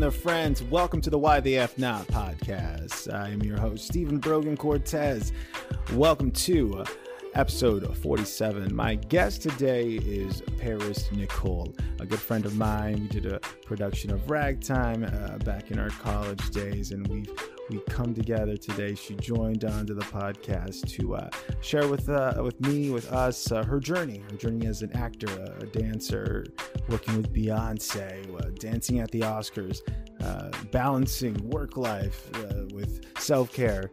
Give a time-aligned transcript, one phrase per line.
[0.00, 0.62] and their friends.
[0.62, 3.12] Welcome to the Why the F Not podcast.
[3.12, 5.30] I am your host, Stephen Brogan Cortez.
[5.92, 6.86] Welcome to
[7.34, 8.74] episode 47.
[8.74, 13.00] My guest today is Paris Nicole, a good friend of mine.
[13.02, 17.30] We did a production of Ragtime uh, back in our college days, and we've
[17.70, 18.94] we come together today.
[18.94, 21.30] She joined onto the podcast to uh,
[21.60, 25.28] share with uh, with me, with us, uh, her journey, her journey as an actor,
[25.60, 26.44] a dancer,
[26.88, 29.80] working with Beyonce, uh, dancing at the Oscars,
[30.20, 33.90] uh, balancing work life uh, with self care.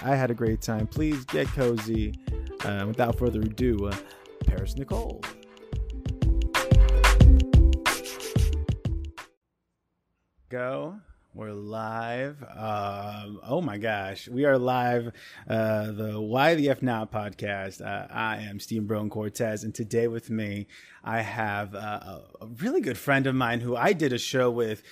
[0.00, 0.86] I had a great time.
[0.86, 2.14] Please get cozy.
[2.86, 3.90] without further ado,
[4.46, 5.20] Paris Nicole.
[10.50, 11.00] Go.
[11.38, 12.42] We're live.
[12.42, 15.12] Um, oh my gosh, we are live.
[15.48, 17.80] Uh, the Why the F Not podcast.
[17.80, 20.66] Uh, I am Steve Brown Cortez, and today with me,
[21.04, 24.82] I have uh, a really good friend of mine who I did a show with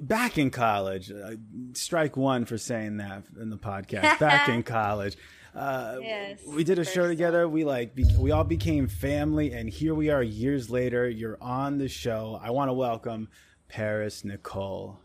[0.00, 1.10] back in college.
[1.10, 1.32] Uh,
[1.72, 4.18] strike one for saying that in the podcast.
[4.20, 5.16] Back in college.
[5.52, 7.48] Uh, yes, we did a show together.
[7.48, 11.10] We like be- we all became family, and here we are years later.
[11.10, 12.38] You're on the show.
[12.40, 13.30] I want to welcome
[13.66, 15.01] Paris Nicole.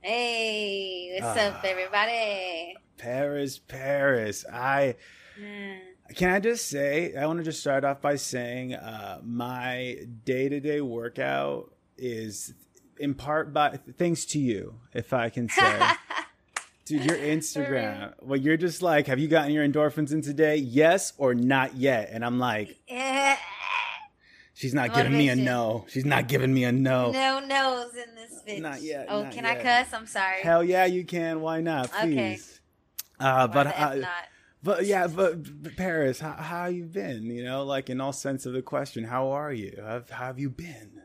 [0.00, 2.76] Hey, what's uh, up, everybody?
[2.98, 4.44] Paris, Paris.
[4.50, 4.94] I
[5.40, 5.78] mm.
[6.14, 10.48] can I just say I want to just start off by saying uh, my day
[10.48, 12.54] to day workout is
[12.98, 15.80] in part by thanks to you, if I can say.
[16.84, 18.14] Dude, your Instagram.
[18.22, 20.56] Well, you're just like, have you gotten your endorphins in today?
[20.56, 22.08] Yes or not yet?
[22.12, 23.36] And I'm like, eh.
[24.58, 25.86] She's not giving me a no.
[25.88, 27.12] She's not giving me a no.
[27.12, 28.60] No no's in this bitch.
[28.60, 29.06] Not yet.
[29.08, 29.58] Oh, not can yet.
[29.58, 29.94] I cuss?
[29.94, 30.42] I'm sorry.
[30.42, 31.40] Hell yeah, you can.
[31.40, 31.92] Why not?
[31.92, 32.08] Please.
[32.10, 32.38] Okay.
[33.20, 34.02] Uh, but uh,
[34.64, 37.26] but yeah, but, but Paris, how, how you been?
[37.26, 39.78] You know, like in all sense of the question, how are you?
[39.80, 41.02] How, how have you been?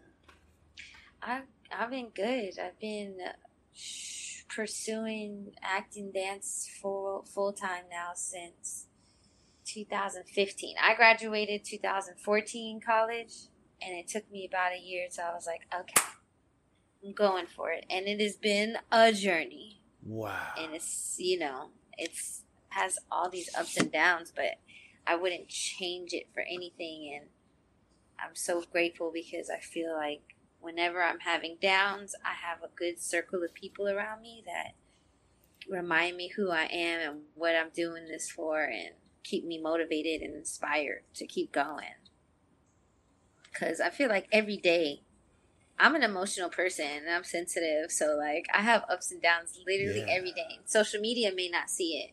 [1.22, 2.58] I've I've been good.
[2.58, 3.18] I've been
[4.50, 8.88] pursuing acting dance full full time now since
[9.73, 10.75] 2015.
[10.81, 13.34] I graduated 2014 college,
[13.81, 15.07] and it took me about a year.
[15.09, 16.07] So I was like, okay,
[17.03, 19.81] I'm going for it, and it has been a journey.
[20.06, 20.51] Wow.
[20.57, 24.59] And it's you know it's has all these ups and downs, but
[25.06, 27.29] I wouldn't change it for anything, and
[28.19, 30.22] I'm so grateful because I feel like
[30.61, 34.75] whenever I'm having downs, I have a good circle of people around me that
[35.69, 38.91] remind me who I am and what I'm doing this for and
[39.23, 41.95] keep me motivated and inspired to keep going.
[43.51, 45.01] Because I feel like every day
[45.79, 47.91] I'm an emotional person and I'm sensitive.
[47.91, 50.13] So, like, I have ups and downs literally yeah.
[50.13, 50.59] every day.
[50.66, 52.11] Social media may not see it.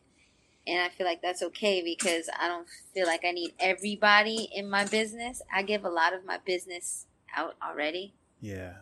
[0.66, 4.68] And I feel like that's okay because I don't feel like I need everybody in
[4.68, 5.42] my business.
[5.52, 8.14] I give a lot of my business out already.
[8.40, 8.74] Yeah.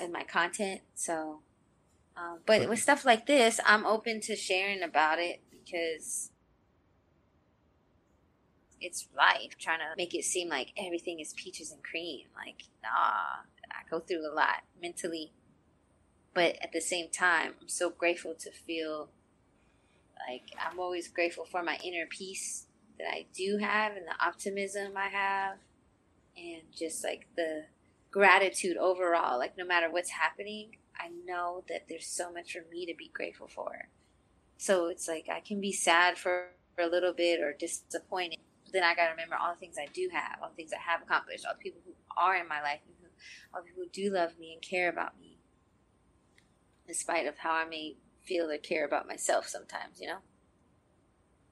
[0.00, 0.80] And my content.
[0.94, 1.40] So,
[2.16, 6.30] um, but, but with stuff like this, I'm open to sharing about it because
[8.84, 12.26] it's life trying to make it seem like everything is peaches and cream.
[12.36, 15.32] Like, nah, I go through a lot mentally.
[16.34, 19.08] But at the same time, I'm so grateful to feel
[20.28, 22.66] like I'm always grateful for my inner peace
[22.98, 25.56] that I do have and the optimism I have
[26.36, 27.64] and just like the
[28.10, 29.38] gratitude overall.
[29.38, 33.10] Like, no matter what's happening, I know that there's so much for me to be
[33.12, 33.88] grateful for.
[34.58, 38.38] So it's like I can be sad for, for a little bit or disappointed
[38.74, 40.90] then I got to remember all the things I do have, all the things I
[40.90, 43.08] have accomplished, all the people who are in my life, and who,
[43.54, 45.38] all the people who do love me and care about me,
[46.86, 50.18] in spite of how I may feel or care about myself sometimes, you know?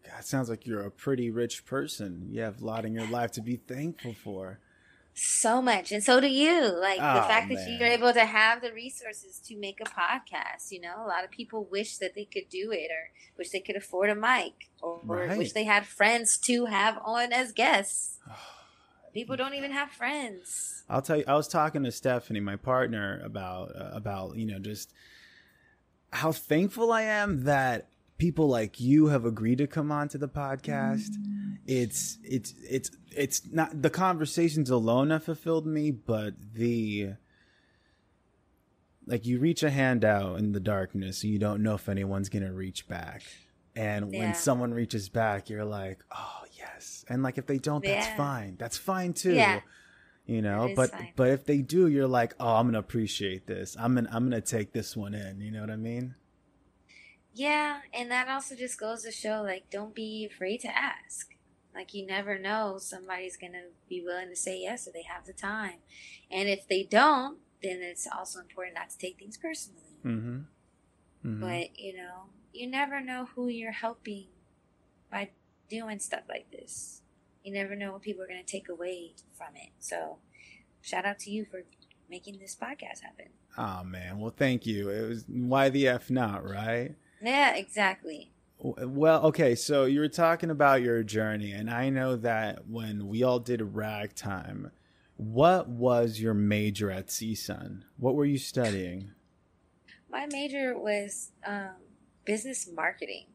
[0.05, 2.27] God, sounds like you're a pretty rich person.
[2.31, 4.59] You have a lot in your life to be thankful for
[5.15, 7.57] so much and so do you like oh, the fact man.
[7.57, 11.23] that you're able to have the resources to make a podcast you know a lot
[11.23, 14.71] of people wish that they could do it or wish they could afford a mic
[14.81, 15.37] or, right.
[15.37, 18.19] wish they had friends to have on as guests
[19.13, 23.21] people don't even have friends i'll tell you i was talking to stephanie my partner
[23.23, 24.95] about uh, about you know just
[26.11, 27.89] how thankful i am that
[28.23, 31.11] people like you have agreed to come on to the podcast.
[31.11, 31.59] Mm.
[31.67, 37.15] It's it's it's it's not the conversations alone have fulfilled me, but the
[39.09, 42.29] like you reach a hand out in the darkness and you don't know if anyone's
[42.29, 43.25] gonna reach back.
[43.75, 44.21] And yeah.
[44.21, 47.05] when someone reaches back, you're like, oh yes.
[47.09, 48.17] And like if they don't, that's yeah.
[48.17, 48.55] fine.
[48.57, 49.35] That's fine too.
[49.35, 49.63] Yeah.
[50.27, 51.13] You know, but fine.
[51.17, 53.77] but if they do, you're like, oh, I'm gonna appreciate this.
[53.77, 55.41] I'm gonna I'm gonna take this one in.
[55.41, 56.15] You know what I mean?
[57.35, 61.35] Yeah, and that also just goes to show like don't be afraid to ask.
[61.75, 65.25] Like you never know somebody's going to be willing to say yes if they have
[65.25, 65.79] the time.
[66.31, 69.81] And if they don't, then it's also important not to take things personally.
[70.05, 70.39] Mm-hmm.
[71.27, 71.41] mm-hmm.
[71.41, 74.27] But you know, you never know who you're helping
[75.11, 75.31] by
[75.71, 77.01] doing stuff like this.
[77.43, 79.71] You never know what people are going to take away from it.
[79.81, 80.19] So,
[80.81, 81.63] shout out to you for
[82.09, 83.29] making this podcast happen.
[83.57, 84.91] Oh man, well, thank you.
[84.91, 86.95] It was why the f not, right?
[87.23, 88.33] Yeah, exactly.
[88.59, 93.23] Well, okay, so you were talking about your journey, and I know that when we
[93.25, 94.71] all did ragtime,
[95.17, 97.83] what was your major at CSUN?
[97.97, 99.11] What were you studying?
[100.11, 101.71] My major was um,
[102.25, 103.27] business marketing.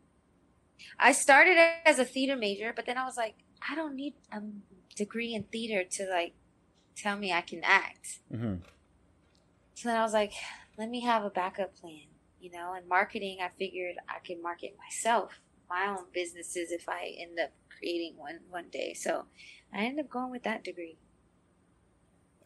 [0.97, 3.35] I started as a theater major, but then I was like,
[3.69, 4.41] I don't need a
[4.95, 6.33] degree in theater to like
[6.95, 8.19] tell me I can act.
[8.33, 8.55] Mm-hmm.
[9.75, 10.33] So then I was like,
[10.77, 12.07] let me have a backup plan
[12.47, 15.39] you know, and marketing, I figured I could market myself,
[15.69, 18.93] my own businesses if I end up creating one one day.
[18.93, 19.25] So
[19.73, 20.97] I ended up going with that degree.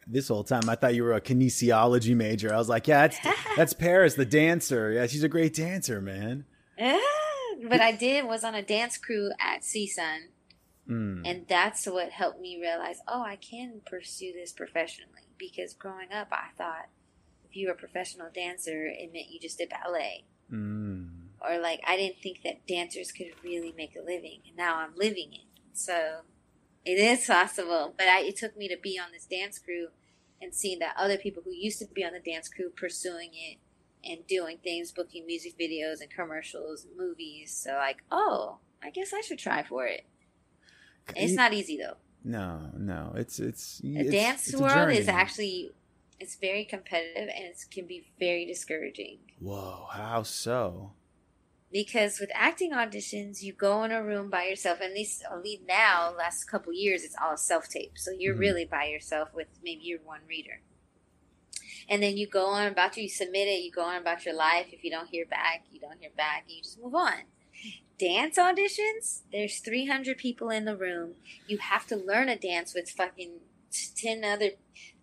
[0.06, 2.52] This whole time, I thought you were a kinesiology major.
[2.52, 3.18] I was like, yeah, that's
[3.56, 4.92] that's Paris, the dancer.
[4.92, 6.44] Yeah, she's a great dancer, man.
[6.76, 10.18] but I did was on a dance crew at CSUN.
[10.90, 11.22] Mm.
[11.24, 15.28] And that's what helped me realize, oh, I can pursue this professionally.
[15.38, 16.88] Because growing up, I thought
[17.52, 20.24] if you were a professional dancer, it meant you just did ballet.
[20.50, 21.08] Mm.
[21.46, 24.94] Or like I didn't think that dancers could really make a living, and now I'm
[24.96, 25.46] living it.
[25.74, 26.20] So
[26.84, 27.94] it is possible.
[27.96, 29.88] But I, it took me to be on this dance crew
[30.40, 33.58] and seeing that other people who used to be on the dance crew pursuing it
[34.02, 37.52] and doing things, booking music videos and commercials, and movies.
[37.54, 40.06] So like, oh, I guess I should try for it.
[41.14, 41.96] It's not easy though.
[42.24, 45.72] No, no, it's it's the it's, dance it's world is actually
[46.20, 49.18] it's very competitive and it can be very discouraging.
[49.38, 50.92] Whoa, how so?
[51.72, 54.80] Because with acting auditions, you go in a room by yourself.
[54.82, 57.92] At least, least now, last couple years, it's all self tape.
[57.96, 58.40] So you're mm-hmm.
[58.40, 60.60] really by yourself with maybe your one reader.
[61.88, 64.34] And then you go on about you, you submit it, you go on about your
[64.34, 64.66] life.
[64.70, 67.24] If you don't hear back, you don't hear back, you just move on
[68.02, 71.12] dance auditions, there's 300 people in the room.
[71.46, 73.38] You have to learn a dance with fucking
[73.96, 74.50] 10 other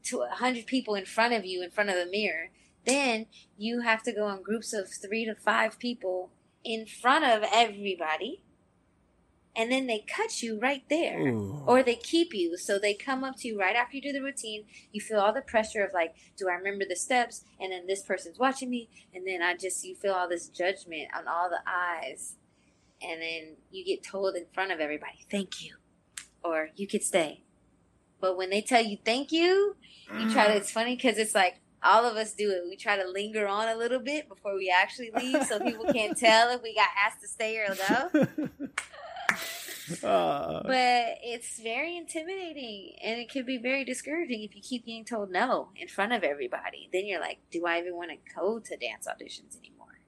[0.04, 2.50] to a hundred people in front of you in front of the mirror.
[2.86, 6.32] Then you have to go in groups of three to five people
[6.64, 8.44] in front of everybody.
[9.56, 11.20] And then they cut you right there.
[11.20, 11.64] Ooh.
[11.66, 12.56] Or they keep you.
[12.56, 14.66] So they come up to you right after you do the routine.
[14.92, 17.44] You feel all the pressure of like, do I remember the steps?
[17.60, 18.90] And then this person's watching me.
[19.14, 22.36] And then I just, you feel all this judgment on all the eyes.
[23.02, 25.76] And then you get told in front of everybody, thank you.
[26.44, 27.44] Or you could stay.
[28.22, 29.76] But when they tell you thank you,
[30.18, 32.64] you try to, it's funny because it's like all of us do it.
[32.68, 36.18] We try to linger on a little bit before we actually leave so people can't
[36.18, 38.48] tell if we got asked to stay or go.
[40.04, 45.04] Uh, but it's very intimidating and it can be very discouraging if you keep getting
[45.04, 46.90] told no in front of everybody.
[46.94, 50.00] Then you're like, do I even want to go to dance auditions anymore?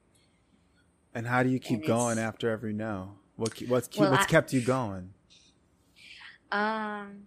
[1.14, 3.16] And how do you keep going after every no?
[3.36, 5.14] What what's well, what's I, kept you going?
[6.52, 7.24] Um,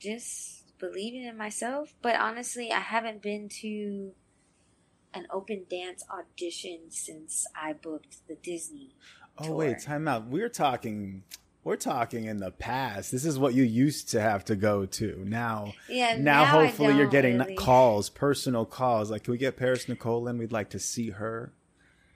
[0.00, 1.94] just believing in myself.
[2.02, 4.12] But honestly, I haven't been to
[5.14, 8.94] an open dance audition since I booked the Disney.
[9.38, 9.56] Oh tour.
[9.56, 10.26] wait, time out.
[10.26, 11.22] We're talking
[11.64, 13.12] we're talking in the past.
[13.12, 15.22] This is what you used to have to go to.
[15.26, 16.16] Now, yeah.
[16.16, 17.56] Now, now hopefully, you're getting really.
[17.56, 19.10] calls, personal calls.
[19.10, 20.38] Like, can we get Paris Nicole in?
[20.38, 21.52] We'd like to see her.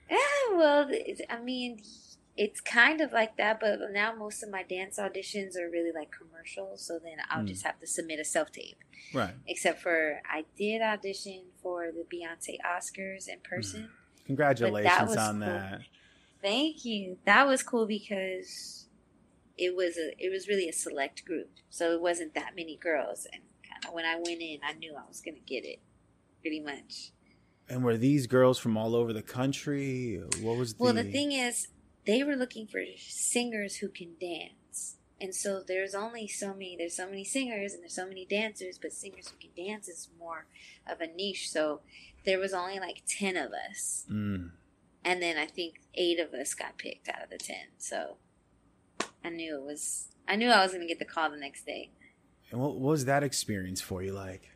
[0.09, 0.17] Yeah,
[0.53, 0.89] well,
[1.29, 1.81] I mean,
[2.35, 6.09] it's kind of like that, but now most of my dance auditions are really like
[6.11, 6.85] commercials.
[6.85, 7.47] So then I'll mm.
[7.47, 8.77] just have to submit a self tape.
[9.13, 9.33] Right.
[9.47, 13.81] Except for I did audition for the Beyonce Oscars in person.
[13.81, 14.25] Mm.
[14.25, 15.47] Congratulations that on cool.
[15.47, 15.81] that.
[16.41, 17.17] Thank you.
[17.25, 18.87] That was cool because
[19.57, 23.27] it was a it was really a select group, so it wasn't that many girls.
[23.31, 25.79] And kind of when I went in, I knew I was going to get it,
[26.41, 27.11] pretty much.
[27.69, 30.21] And were these girls from all over the country?
[30.41, 30.83] What was the...
[30.83, 30.93] well?
[30.93, 31.67] The thing is,
[32.05, 34.95] they were looking for singers who can dance.
[35.21, 38.77] And so there's only so many, there's so many singers and there's so many dancers,
[38.77, 40.45] but singers who can dance is more
[40.89, 41.49] of a niche.
[41.49, 41.81] So
[42.25, 44.05] there was only like 10 of us.
[44.11, 44.51] Mm.
[45.05, 47.55] And then I think eight of us got picked out of the 10.
[47.77, 48.17] So
[49.23, 51.65] I knew it was, I knew I was going to get the call the next
[51.65, 51.91] day.
[52.51, 54.49] And what was that experience for you like?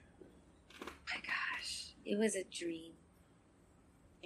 [0.82, 2.94] my gosh, it was a dream.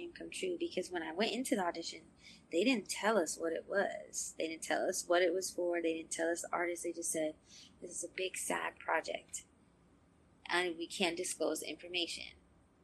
[0.02, 2.00] Dream come true because when I went into the audition,
[2.50, 4.34] they didn't tell us what it was.
[4.36, 5.80] They didn't tell us what it was for.
[5.80, 6.82] They didn't tell us the artist.
[6.82, 7.34] They just said,
[7.80, 9.44] this is a big, sad project.
[10.48, 12.24] And we can't disclose the information.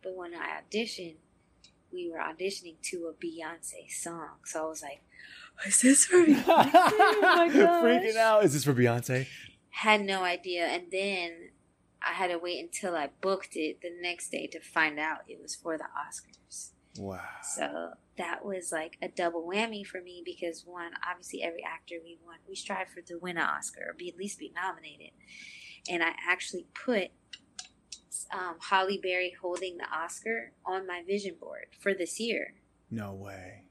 [0.00, 1.16] But when I auditioned,
[1.92, 4.36] we were auditioning to a Beyonce song.
[4.44, 5.02] So I was like,
[5.66, 6.70] is this for Beyonce?
[6.74, 7.50] oh
[7.84, 8.44] Freaking out.
[8.44, 9.26] Is this for Beyonce?
[9.70, 10.66] Had no idea.
[10.66, 11.50] And then
[12.00, 15.40] I had to wait until I booked it the next day to find out it
[15.42, 16.70] was for the Oscars.
[16.98, 17.20] Wow.
[17.42, 22.18] So that was like a double whammy for me because one, obviously every actor we
[22.24, 25.12] want, we strive for to win an Oscar or be at least be nominated.
[25.88, 27.10] And I actually put
[28.32, 32.54] um, Halle Berry holding the Oscar on my vision board for this year.
[32.90, 33.64] No way.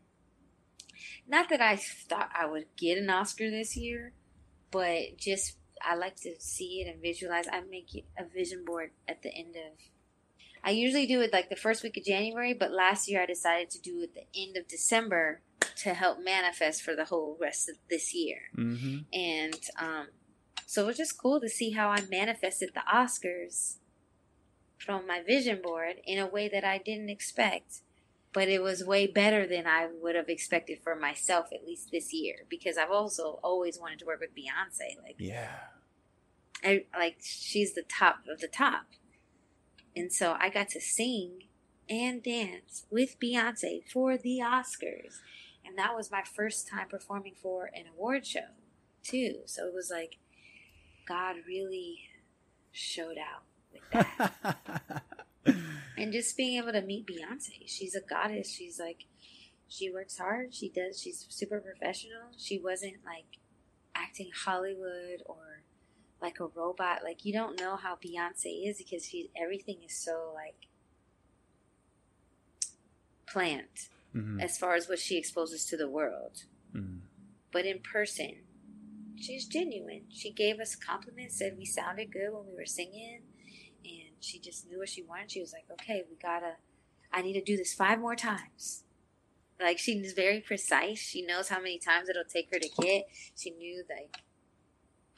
[1.27, 4.13] Not that I thought I would get an Oscar this year,
[4.71, 7.45] but just I like to see it and visualize.
[7.51, 9.77] I make it a vision board at the end of.
[10.63, 13.69] I usually do it like the first week of January, but last year I decided
[13.71, 15.41] to do it the end of December
[15.77, 18.39] to help manifest for the whole rest of this year.
[18.57, 18.97] Mm-hmm.
[19.13, 20.07] And um,
[20.65, 23.77] so it was just cool to see how I manifested the Oscars
[24.77, 27.81] from my vision board in a way that I didn't expect.
[28.33, 32.13] But it was way better than I would have expected for myself, at least this
[32.13, 35.01] year, because I've also always wanted to work with Beyonce.
[35.01, 35.55] Like, Yeah.
[36.63, 38.87] I like she's the top of the top.
[39.97, 41.43] And so I got to sing
[41.89, 45.15] and dance with Beyonce for the Oscars.
[45.65, 48.51] And that was my first time performing for an award show,
[49.03, 49.39] too.
[49.45, 50.19] So it was like
[51.07, 52.09] God really
[52.71, 55.03] showed out with that.
[55.97, 57.63] and just being able to meet Beyonce.
[57.65, 58.53] She's a goddess.
[58.53, 59.05] She's like
[59.67, 60.53] she works hard.
[60.53, 62.29] She does she's super professional.
[62.37, 63.39] She wasn't like
[63.95, 65.46] acting Hollywood or
[66.21, 67.03] like a robot.
[67.03, 70.67] Like you don't know how Beyonce is because she everything is so like
[73.27, 74.41] planned Mhm.
[74.41, 76.45] as far as what she exposes to the world.
[76.73, 77.01] Mhm.
[77.51, 78.45] But in person,
[79.15, 80.07] she's genuine.
[80.11, 83.23] She gave us compliments, said we sounded good when we were singing,
[83.85, 85.31] and she just knew what she wanted.
[85.31, 86.57] She was like, "Okay, we gotta.
[87.11, 88.83] I need to do this five more times."
[89.59, 90.99] Like she's very precise.
[90.99, 93.09] She knows how many times it'll take her to get.
[93.35, 94.17] She knew like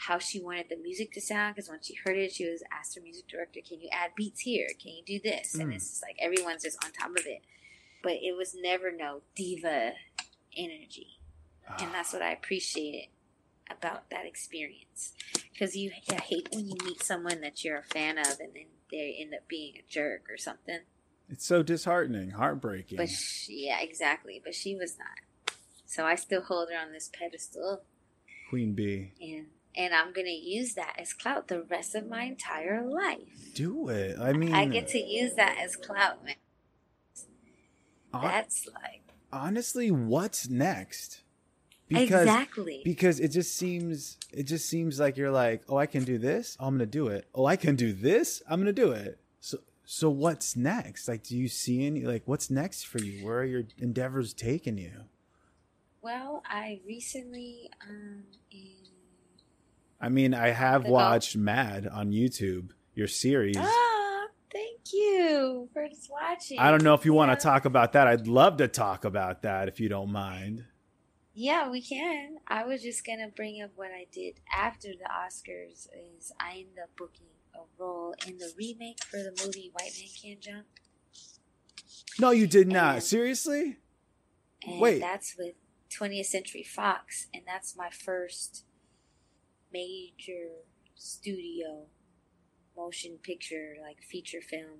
[0.07, 2.95] how she wanted the music to sound because when she heard it, she was asked
[2.95, 4.67] her music director, "Can you add beats here?
[4.81, 5.75] Can you do this?" And Mm.
[5.75, 7.41] it's just like everyone's just on top of it.
[8.01, 9.93] But it was never no diva
[10.55, 11.19] energy
[11.77, 13.09] and that's what I appreciated
[13.69, 15.13] about that experience.
[15.51, 18.65] Because you I hate when you meet someone that you're a fan of and then
[18.91, 20.79] they end up being a jerk or something.
[21.29, 22.97] It's so disheartening, heartbreaking.
[22.97, 24.41] But she, yeah, exactly.
[24.43, 25.53] But she was not.
[25.85, 27.83] So I still hold her on this pedestal,
[28.49, 29.11] Queen Bee.
[29.21, 33.53] and and I'm gonna use that as clout the rest of my entire life.
[33.53, 34.17] Do it.
[34.19, 36.35] I mean, I get to use that as clout, man.
[38.11, 41.21] That's like honestly, what's next?
[41.87, 42.81] Because exactly.
[42.83, 46.55] because it just seems it just seems like you're like, oh, I can do this.
[46.59, 47.27] Oh, I'm gonna do it.
[47.33, 48.41] Oh, I can do this.
[48.49, 49.19] I'm gonna do it.
[49.39, 51.07] So so what's next?
[51.07, 53.25] Like, do you see any like what's next for you?
[53.25, 55.05] Where are your endeavors taking you?
[56.01, 58.71] well, I recently um in
[60.01, 63.57] I mean, I have watched Mad on YouTube, your series.
[63.57, 66.57] Ah, thank you for just watching.
[66.57, 68.07] I don't know if you want to talk about that.
[68.07, 70.65] I'd love to talk about that if you don't mind.
[71.33, 72.37] Yeah, we can.
[72.47, 75.87] I was just gonna bring up what I did after the Oscars.
[76.17, 80.09] Is I ended up booking a role in the remake for the movie White Man
[80.21, 80.65] Can't Jump,
[82.19, 82.95] No, you did not.
[82.95, 83.77] And- Seriously?
[84.65, 84.99] and Wait.
[84.99, 85.55] that's with
[85.89, 88.65] 20th Century Fox, and that's my first
[89.71, 90.63] major
[90.95, 91.85] studio
[92.75, 94.79] motion picture like feature film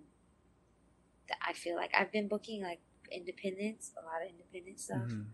[1.28, 2.80] that I feel like I've been booking like
[3.12, 5.08] independence, a lot of independent stuff.
[5.10, 5.26] Mhm.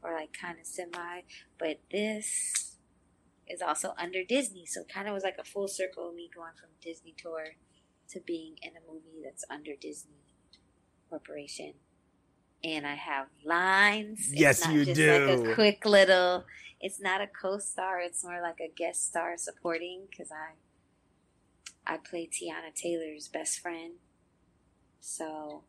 [0.00, 1.22] or like kind of semi.
[1.58, 2.76] But this
[3.48, 6.54] is also under Disney, so kind of was like a full circle of me going
[6.54, 7.56] from Disney tour
[8.10, 10.22] to being in a movie that's under Disney
[11.10, 11.74] Corporation.
[12.64, 14.32] And I have lines.
[14.32, 15.26] Yes, you do.
[15.26, 16.44] Like a quick little.
[16.80, 18.00] It's not a co-star.
[18.00, 20.54] It's more like a guest star supporting because I
[21.86, 23.94] I play Teyana Taylor's best friend.
[25.00, 25.62] So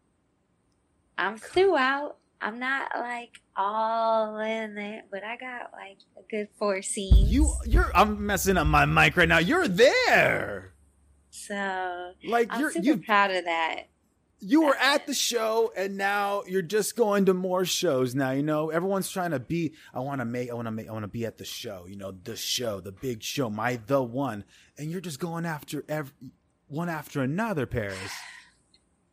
[1.17, 2.17] I'm throughout.
[2.41, 7.31] I'm not like all in it, but I got like a good four scenes.
[7.31, 9.39] You you're I'm messing up my mic right now.
[9.39, 10.73] You're there.
[11.29, 13.83] so Like I'm you're super you proud of that.
[14.39, 18.43] You were at the show and now you're just going to more shows now you
[18.43, 18.69] know?
[18.69, 21.09] Everyone's trying to be i want to make i want to make i want to
[21.09, 24.43] be at the show you know the show the big show my the one
[24.77, 26.13] and you're just going after every
[26.67, 27.97] one after another paris.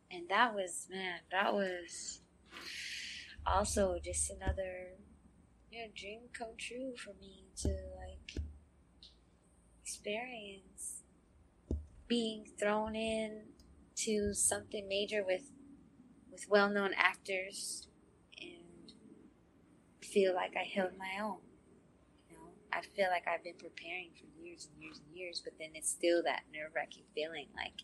[0.09, 2.21] And that was man, that was
[3.45, 4.95] also just another
[5.69, 8.41] you know, dream come true for me to like
[9.83, 11.03] experience
[12.07, 13.41] being thrown in
[13.97, 15.51] to something major with
[16.31, 17.87] with well known actors
[18.39, 18.93] and
[20.01, 21.39] feel like I held my own.
[22.29, 25.53] You know, I feel like I've been preparing for years and years and years, but
[25.59, 27.81] then it's still that nerve wracking feeling like,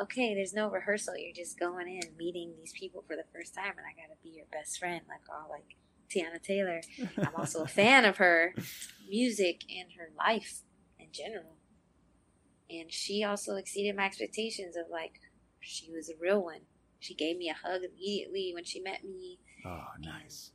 [0.00, 1.16] okay, there's no rehearsal.
[1.18, 4.30] You're just going in, meeting these people for the first time, and I gotta be
[4.30, 5.76] your best friend, like all like
[6.08, 6.80] Teyana Taylor.
[7.18, 8.54] I'm also a fan of her
[9.08, 10.60] music and her life
[10.98, 11.56] in general.
[12.68, 15.20] And she also exceeded my expectations of like,
[15.66, 16.60] she was a real one.
[17.00, 19.38] She gave me a hug immediately when she met me.
[19.64, 20.52] Oh, nice.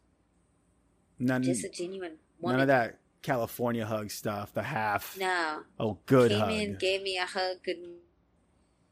[1.20, 2.58] None, Just a genuine woman.
[2.58, 4.54] none of that California hug stuff.
[4.54, 5.18] The half.
[5.20, 5.62] No.
[5.80, 6.52] Oh, good Came hug.
[6.52, 7.78] in, gave me a hug, good.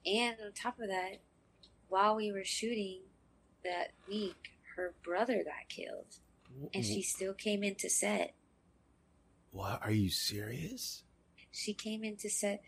[0.06, 1.18] And on top of that,
[1.88, 3.02] while we were shooting
[3.64, 6.06] that week, her brother got killed,
[6.74, 8.36] and she still came into set.
[9.52, 9.80] What?
[9.84, 11.04] Are you serious?
[11.52, 12.62] She came into set.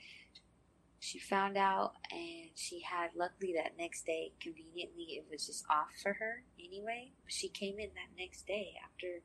[1.04, 4.34] She found out, and she had luckily that next day.
[4.40, 7.12] Conveniently, it was just off for her anyway.
[7.26, 9.24] She came in that next day after,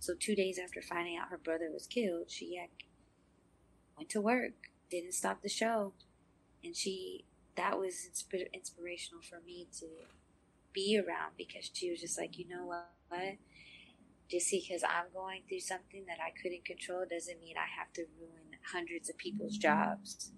[0.00, 2.30] so two days after finding out her brother was killed.
[2.30, 2.70] She had,
[3.94, 4.54] went to work,
[4.90, 5.92] didn't stop the show,
[6.64, 9.86] and she that was insp- inspirational for me to
[10.72, 13.36] be around because she was just like, you know what, what?
[14.30, 18.06] Just because I'm going through something that I couldn't control doesn't mean I have to
[18.18, 20.32] ruin hundreds of people's jobs.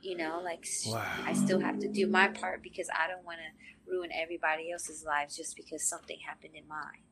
[0.00, 1.04] You know, like Wow.
[1.26, 5.04] I still have to do my part because I don't want to ruin everybody else's
[5.04, 7.02] lives just because something happened in mine.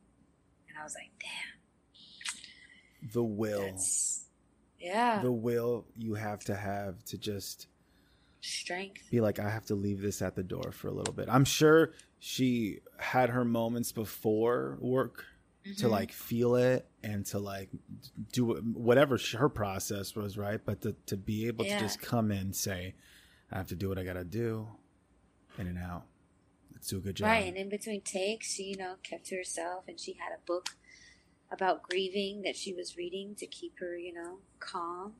[0.69, 3.61] And I was like, damn, The will.
[3.61, 4.25] that's
[4.79, 7.67] yeah, The will you have to have to just
[8.41, 9.01] strength.
[9.11, 11.27] be like, I have to leave this at the door for a little bit.
[11.29, 15.25] I'm sure she had her moments before work
[15.77, 15.89] to Mhm.
[15.91, 17.69] like feel it and to like
[18.31, 20.63] do whatever her process was, right?
[20.63, 21.77] But to, to be able Yeah.
[21.77, 22.95] to just come in say,
[23.51, 24.67] I have to do what I got to do,
[25.57, 26.05] in and out.
[26.73, 27.25] Let's do a good job.
[27.27, 30.39] Right, and in between takes, she, you know, kept to herself, and she had a
[30.45, 30.77] book
[31.49, 35.15] about grieving that she was reading to keep her, you know, calm.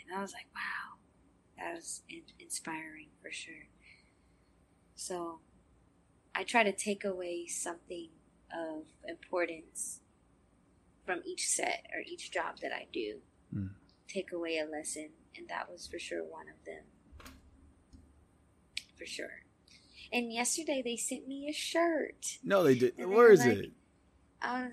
[0.00, 0.96] And I was like, wow,
[1.58, 3.66] that was in- inspiring for sure.
[4.94, 5.40] So,
[6.34, 8.10] I try to take away something
[8.52, 10.00] of importance
[11.04, 13.18] from each set or each job that I do.
[13.54, 13.70] Mm.
[14.08, 16.84] Take away a lesson, and that was for sure one of them.
[18.98, 19.42] For sure.
[20.12, 22.38] And yesterday they sent me a shirt.
[22.42, 22.94] No, they did.
[22.98, 23.72] And Where is like- it?
[24.42, 24.68] Uh,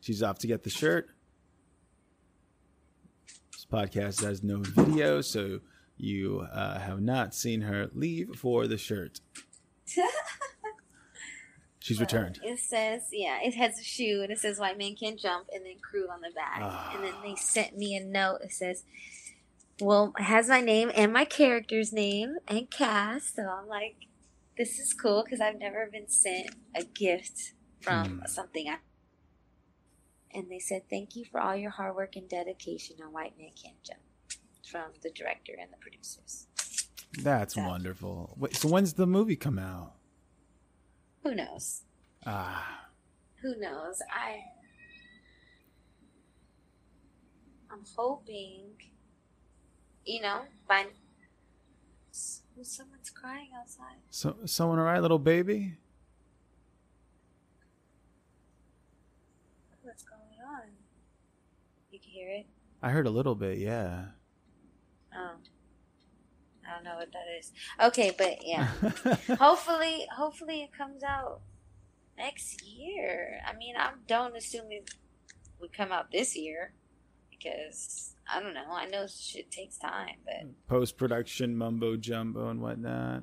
[0.00, 1.08] She's off to get the shirt.
[3.52, 5.60] This podcast has no video, so
[5.96, 9.20] you uh, have not seen her leave for the shirt.
[11.82, 12.38] She's returned.
[12.44, 15.64] It says, yeah, it has a shoe and it says White Man can't Jump and
[15.66, 16.58] then crew on the back.
[16.60, 16.92] Ah.
[16.94, 18.38] And then they sent me a note.
[18.44, 18.84] It says,
[19.80, 23.34] well, it has my name and my character's name and cast.
[23.34, 23.96] So I'm like,
[24.56, 28.26] this is cool because I've never been sent a gift from Hmm.
[28.26, 28.68] something.
[28.68, 28.78] I-
[30.34, 33.50] and they said, thank you for all your hard work and dedication on White Man
[33.60, 34.00] Can't Jump
[34.70, 36.46] from the director and the producers.
[37.18, 38.34] That's That- wonderful.
[38.38, 39.94] Wait, so when's the movie come out?
[41.22, 41.82] Who knows?
[42.26, 42.88] Ah,
[43.40, 44.00] who knows?
[44.12, 44.44] I
[47.70, 48.72] I'm hoping,
[50.04, 50.86] you know, by
[52.60, 53.96] someone's crying outside.
[54.10, 55.76] so someone all right, little baby?
[59.82, 60.68] What's going on?
[61.90, 62.46] You can hear it.
[62.82, 63.58] I heard a little bit.
[63.58, 64.06] Yeah.
[65.16, 65.36] Oh,
[66.72, 67.52] I don't know what that is.
[67.82, 68.66] Okay, but yeah.
[69.38, 71.40] hopefully, hopefully it comes out
[72.16, 73.40] next year.
[73.46, 74.90] I mean, I don't assume it
[75.60, 76.72] would come out this year
[77.30, 78.70] because I don't know.
[78.70, 83.22] I know shit takes time, but Post production mumbo jumbo and whatnot.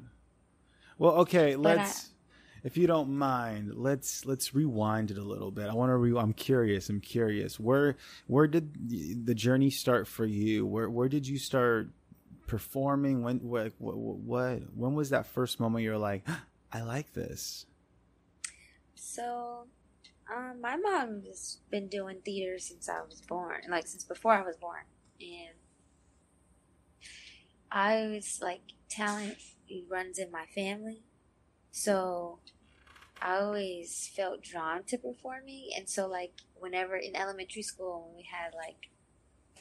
[0.97, 2.09] Well, okay, But let's.
[2.63, 5.69] if you don't mind, let's let's rewind it a little bit.
[5.69, 5.95] I want to.
[5.95, 6.89] Re- I'm curious.
[6.89, 7.57] I'm curious.
[7.59, 7.95] Where
[8.27, 10.65] where did the journey start for you?
[10.65, 11.89] Where where did you start
[12.49, 13.21] performing?
[13.21, 16.27] When what what, what when was that first moment you were like,
[16.73, 17.65] I like this?
[18.95, 19.67] So,
[20.35, 24.41] um, my mom has been doing theater since I was born, like since before I
[24.41, 24.83] was born,
[25.21, 25.55] and
[27.71, 29.38] I was like talent
[29.89, 31.03] runs in my family,
[31.71, 32.39] so
[33.21, 38.27] I always felt drawn to performing, and so like whenever in elementary school when we
[38.31, 38.89] had like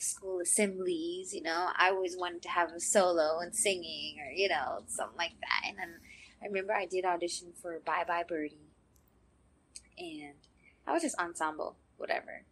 [0.03, 4.49] school assemblies, you know, I always wanted to have a solo and singing or you
[4.49, 5.95] know something like that, and then
[6.43, 8.69] I remember I did audition for Bye Bye Birdie
[9.99, 10.35] and
[10.87, 12.45] I was just ensemble, whatever.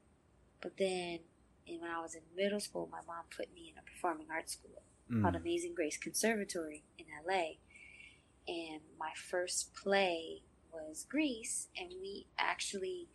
[0.60, 1.20] But then,
[1.66, 4.52] and when I was in middle school, my mom put me in a performing arts
[4.52, 4.82] school
[5.22, 5.40] called Mm.
[5.40, 7.58] Amazing Grace Conservatory in LA.
[8.48, 13.08] And my first play was Grease, and we actually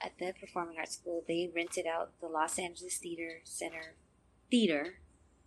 [0.00, 3.96] at the performing arts school, they rented out the Los Angeles Theater Center
[4.50, 4.94] theater.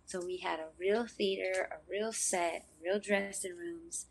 [0.06, 4.06] So we had a real theater, a real set, real dressing rooms.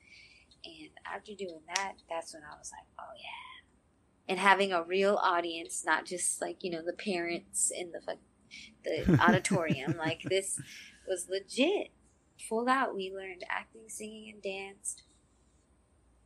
[0.63, 4.29] And after doing that, that's when I was like, oh yeah.
[4.29, 8.01] And having a real audience, not just like, you know, the parents in the
[8.83, 9.95] the auditorium.
[9.97, 10.59] like this
[11.07, 11.91] was legit.
[12.47, 12.95] Full out.
[12.95, 15.03] We learned acting, singing, and danced.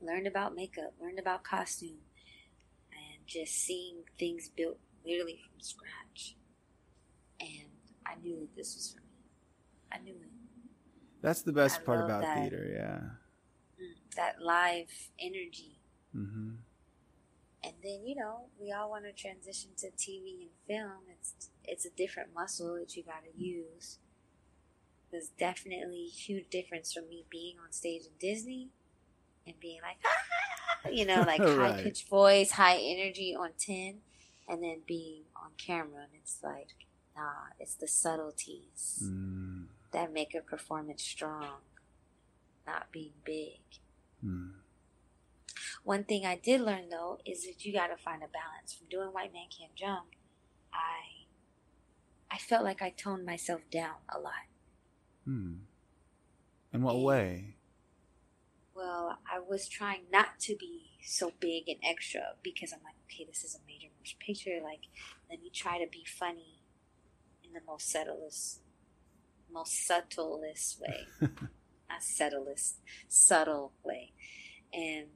[0.02, 2.00] Learned about makeup, learned about costume,
[3.32, 6.36] just seeing things built literally from scratch.
[7.40, 7.70] And
[8.06, 9.08] I knew that this was for me.
[9.92, 10.32] I knew it.
[11.22, 13.84] That's the best I part about that, theater, yeah.
[13.84, 14.90] Mm, that live
[15.20, 15.80] energy.
[16.16, 16.52] Mm-hmm.
[17.64, 21.04] And then you know we all want to transition to TV and film.
[21.12, 24.00] It's it's a different muscle that you got to use.
[25.12, 28.70] There's definitely a huge difference from me being on stage in Disney
[29.46, 30.51] and being like, ah,
[30.90, 31.58] you know, like right.
[31.58, 33.98] high pitched voice, high energy on ten,
[34.48, 36.70] and then being on camera and it's like
[37.16, 39.66] Nah, it's the subtleties mm.
[39.92, 41.60] that make a performance strong,
[42.66, 43.60] not being big.
[44.26, 44.52] Mm.
[45.84, 48.74] One thing I did learn though is that you got to find a balance.
[48.74, 50.08] From doing White Man Can't Jump,
[50.74, 51.26] I
[52.34, 54.48] I felt like I toned myself down a lot.
[55.26, 55.54] Hmm.
[56.74, 57.56] In what way?
[58.82, 63.24] Well, I was trying not to be so big and extra because I'm like, okay,
[63.26, 64.60] this is a major motion picture.
[64.64, 64.88] Like,
[65.30, 66.64] let me try to be funny
[67.44, 68.62] in the most subtlest,
[69.54, 71.06] most subtlest way.
[71.22, 74.14] Not subtlest, subtle way.
[74.74, 75.10] And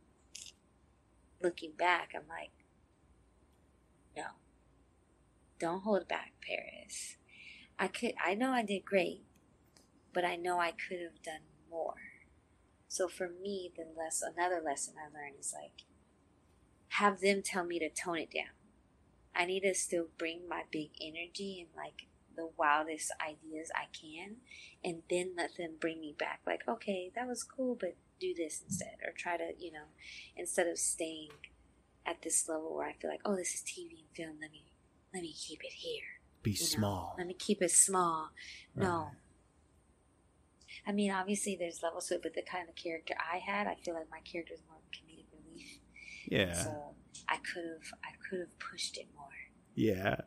[1.42, 2.52] looking back, I'm like,
[4.16, 4.26] no,
[5.60, 7.18] don't hold back, Paris.
[7.80, 9.24] I could, I know I did great,
[10.14, 11.96] but I know I could have done more.
[12.96, 15.84] So for me, the less another lesson I learned is like,
[17.00, 18.56] have them tell me to tone it down.
[19.36, 24.38] I need to still bring my big energy and like the wildest ideas I can
[24.82, 28.62] and then let them bring me back like okay that was cool but do this
[28.62, 29.88] instead or try to you know
[30.36, 31.30] instead of staying
[32.06, 34.66] at this level where I feel like oh this is TV and film let me
[35.14, 37.24] let me keep it here be you small know?
[37.24, 38.32] let me keep it small
[38.76, 38.84] right.
[38.84, 39.12] no
[40.88, 43.76] I mean obviously there's levels to it but the kind of character I had I
[43.76, 45.80] feel like my character is more comedic relief
[46.28, 46.96] yeah so
[47.28, 49.30] I could have I could have pushed it more
[49.74, 50.22] yeah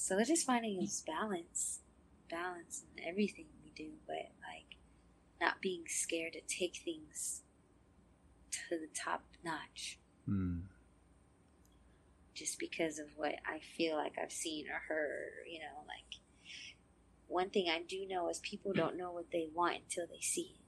[0.00, 1.80] so we're just finding this balance,
[2.30, 4.78] balance in everything we do, but like
[5.40, 7.42] not being scared to take things
[8.52, 9.98] to the top notch.
[10.28, 10.62] Mm.
[12.32, 16.20] Just because of what I feel like I've seen or heard, you know, like
[17.28, 20.54] one thing I do know is people don't know what they want until they see
[20.54, 20.60] it.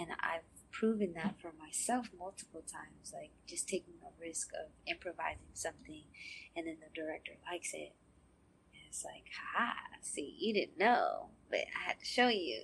[0.00, 5.54] And I've proven that for myself multiple times, like just taking a risk of improvising
[5.54, 6.02] something
[6.56, 7.94] and then the director likes it.
[8.72, 12.62] And it's like, ha, see, you didn't know, but I had to show you.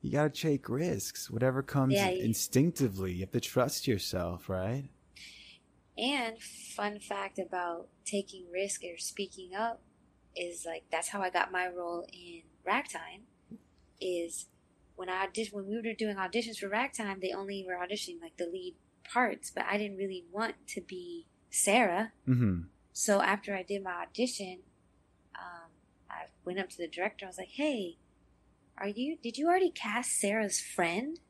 [0.00, 1.30] You gotta take risks.
[1.30, 4.88] Whatever comes yeah, you, instinctively, you have to trust yourself, right?
[5.98, 9.80] And fun fact about taking risk or speaking up
[10.36, 13.22] is like that's how I got my role in Ragtime.
[14.00, 14.46] Is
[14.96, 18.36] when I auditioned, when we were doing auditions for Ragtime, they only were auditioning like
[18.36, 22.12] the lead parts, but I didn't really want to be Sarah.
[22.28, 22.62] Mm-hmm.
[22.92, 24.60] So after I did my audition,
[25.34, 25.70] um,
[26.10, 27.26] I went up to the director.
[27.26, 27.98] I was like, "Hey,
[28.78, 29.18] are you?
[29.22, 31.20] Did you already cast Sarah's friend?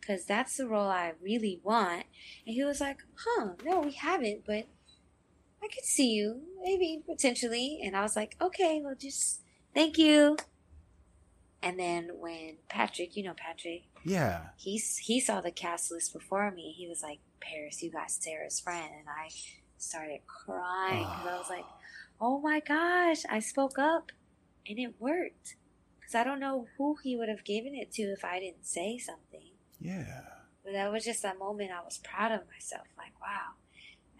[0.00, 2.06] Because that's the role I really want."
[2.46, 3.50] And he was like, "Huh?
[3.64, 4.66] No, we haven't, but
[5.62, 9.42] I could see you, maybe potentially." And I was like, "Okay, well, just
[9.74, 10.36] thank you."
[11.62, 16.50] And then when Patrick, you know Patrick, yeah, he's he saw the cast list before
[16.50, 16.72] me.
[16.76, 19.30] He was like, "Paris, you got Sarah's friend," and I
[19.78, 21.34] started crying because oh.
[21.34, 21.64] I was like,
[22.20, 24.12] "Oh my gosh!" I spoke up,
[24.68, 25.56] and it worked.
[25.98, 28.96] Because I don't know who he would have given it to if I didn't say
[28.96, 29.50] something.
[29.80, 30.22] Yeah.
[30.62, 32.86] But that was just a moment I was proud of myself.
[32.96, 33.54] Like, wow,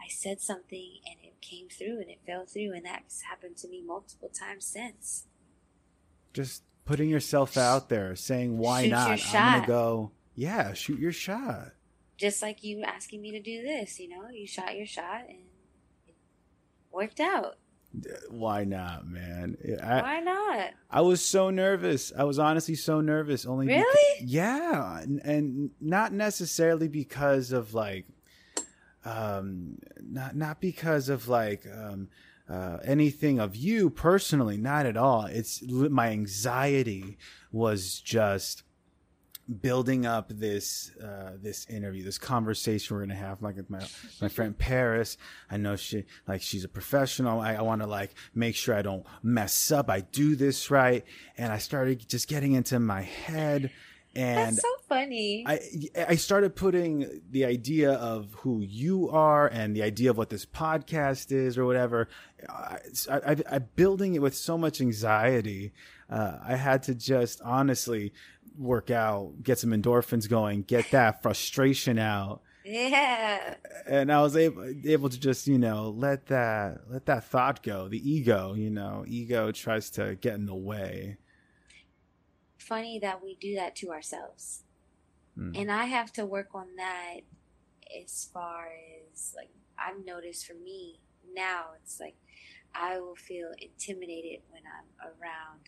[0.07, 3.69] I said something and it came through and it fell through, and that's happened to
[3.69, 5.25] me multiple times since.
[6.33, 9.35] Just putting yourself out there, saying why shoot not?
[9.35, 10.13] I'm gonna go.
[10.37, 11.73] Yeah, shoot your shot.
[12.17, 15.39] Just like you asking me to do this, you know, you shot your shot and
[16.07, 16.15] it
[16.93, 17.57] worked out.
[18.31, 19.57] Why not, man?
[19.83, 20.71] I, why not?
[20.91, 22.13] I was so nervous.
[22.17, 23.45] I was honestly so nervous.
[23.47, 23.85] Only really,
[24.19, 28.07] because, yeah, and, and not necessarily because of like,
[29.07, 32.09] um, not not because of like, um,
[32.49, 35.25] uh, anything of you personally, not at all.
[35.27, 37.17] It's my anxiety
[37.53, 38.63] was just
[39.63, 43.85] building up this uh, this interview, this conversation we're gonna have, like with my
[44.21, 45.17] my friend Paris.
[45.51, 47.41] I know she like she's a professional.
[47.41, 49.89] I, I want to like make sure I don't mess up.
[49.89, 51.05] I do this right,
[51.37, 53.71] and I started just getting into my head.
[54.17, 55.45] And That's so funny.
[55.47, 55.61] I
[56.09, 60.47] I started putting the idea of who you are and the idea of what this
[60.47, 62.09] podcast is or whatever.
[62.49, 62.79] I,
[63.11, 65.73] I, I building it with so much anxiety.
[66.09, 68.15] Uh, I had to just honestly
[68.57, 72.41] work out, get some endorphins going, get that frustration out.
[72.65, 73.55] Yeah.
[73.87, 77.89] And I was able able to just, you know, let that let that thought go.
[77.89, 81.19] The ego, you know, ego tries to get in the way.
[82.67, 84.65] Funny that we do that to ourselves.
[85.39, 85.61] Mm.
[85.61, 87.21] And I have to work on that
[88.03, 88.69] as far
[89.13, 90.99] as like I've noticed for me
[91.33, 92.17] now it's like
[92.75, 95.61] I will feel intimidated when I'm around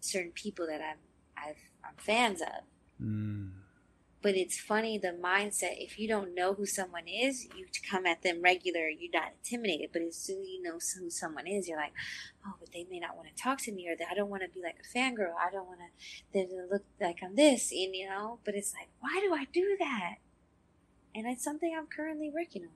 [0.00, 0.96] certain people that I'm
[1.36, 3.04] I've, I'm fans of.
[3.04, 3.50] Mm.
[4.22, 5.82] But it's funny the mindset.
[5.82, 8.88] If you don't know who someone is, you come at them regular.
[8.88, 9.90] You're not intimidated.
[9.92, 11.92] But as soon as you know who someone is, you're like,
[12.46, 14.48] oh, but they may not want to talk to me, or I don't want to
[14.48, 15.34] be like a fangirl.
[15.40, 18.38] I don't want to them to look like I'm this, and you know.
[18.44, 20.14] But it's like, why do I do that?
[21.14, 22.70] And it's something I'm currently working on.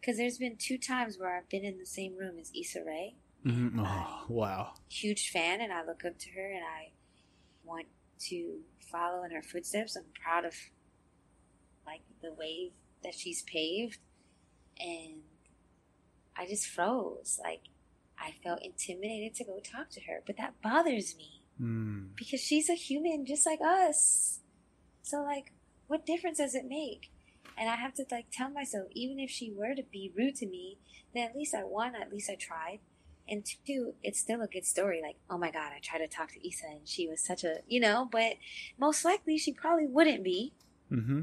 [0.00, 3.16] Because there's been two times where I've been in the same room as Issa Rae.
[3.44, 3.84] Mhm.
[3.84, 4.74] Oh, wow.
[4.88, 6.92] Huge fan, and I look up to her, and I
[7.64, 7.86] want
[8.28, 8.60] to
[8.90, 9.96] follow in her footsteps.
[9.96, 10.54] I'm proud of
[11.86, 12.72] like the way
[13.02, 13.98] that she's paved,
[14.78, 15.22] and
[16.36, 17.38] I just froze.
[17.42, 17.62] Like
[18.18, 22.16] I felt intimidated to go talk to her, but that bothers me Mm.
[22.16, 24.40] because she's a human just like us.
[25.02, 25.52] So like,
[25.88, 27.10] what difference does it make?
[27.58, 30.46] And I have to like tell myself, even if she were to be rude to
[30.46, 30.78] me,
[31.14, 31.94] then at least I won.
[31.94, 32.78] At least I tried.
[33.30, 35.00] And two, it's still a good story.
[35.00, 37.58] Like, oh my god, I tried to talk to Issa and she was such a,
[37.68, 38.08] you know.
[38.10, 38.34] But
[38.78, 40.52] most likely, she probably wouldn't be.
[40.90, 41.22] Mm-hmm.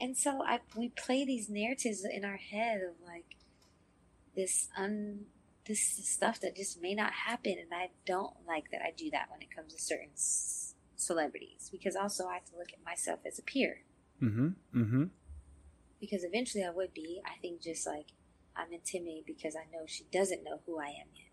[0.00, 3.36] And so I we play these narratives in our head of like
[4.34, 5.26] this un
[5.66, 9.26] this stuff that just may not happen, and I don't like that I do that
[9.30, 13.20] when it comes to certain c- celebrities because also I have to look at myself
[13.26, 13.80] as a peer
[14.22, 14.48] Mm-hmm.
[14.74, 15.04] Mm-hmm.
[16.00, 17.20] because eventually I would be.
[17.26, 18.06] I think just like
[18.56, 21.32] I'm intimidated because I know she doesn't know who I am yet.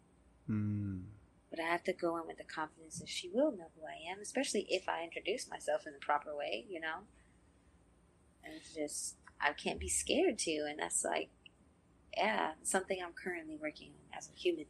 [0.49, 1.03] Mm.
[1.49, 4.11] But I have to go in with the confidence that she will know who I
[4.11, 7.05] am, especially if I introduce myself in the proper way, you know?
[8.43, 10.65] And it's just, I can't be scared to.
[10.69, 11.29] And that's like,
[12.17, 14.65] yeah, something I'm currently working on as a human.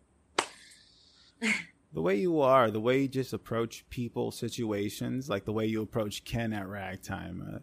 [1.93, 5.81] The way you are, the way you just approach people, situations, like the way you
[5.83, 7.47] approach Ken at Ragtime.
[7.47, 7.59] Uh,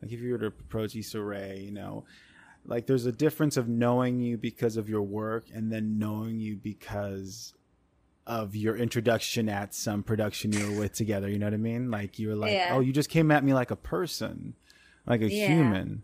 [0.00, 2.04] like if you were to approach Issa Rae, you know,
[2.64, 6.56] like there's a difference of knowing you because of your work and then knowing you
[6.56, 7.54] because
[8.26, 11.28] of your introduction at some production you were with together.
[11.28, 11.90] You know what I mean?
[11.90, 12.68] Like you were like, Yeah.
[12.72, 14.54] oh, you just came at me like a person,
[15.06, 15.48] like a Yeah.
[15.48, 16.02] human.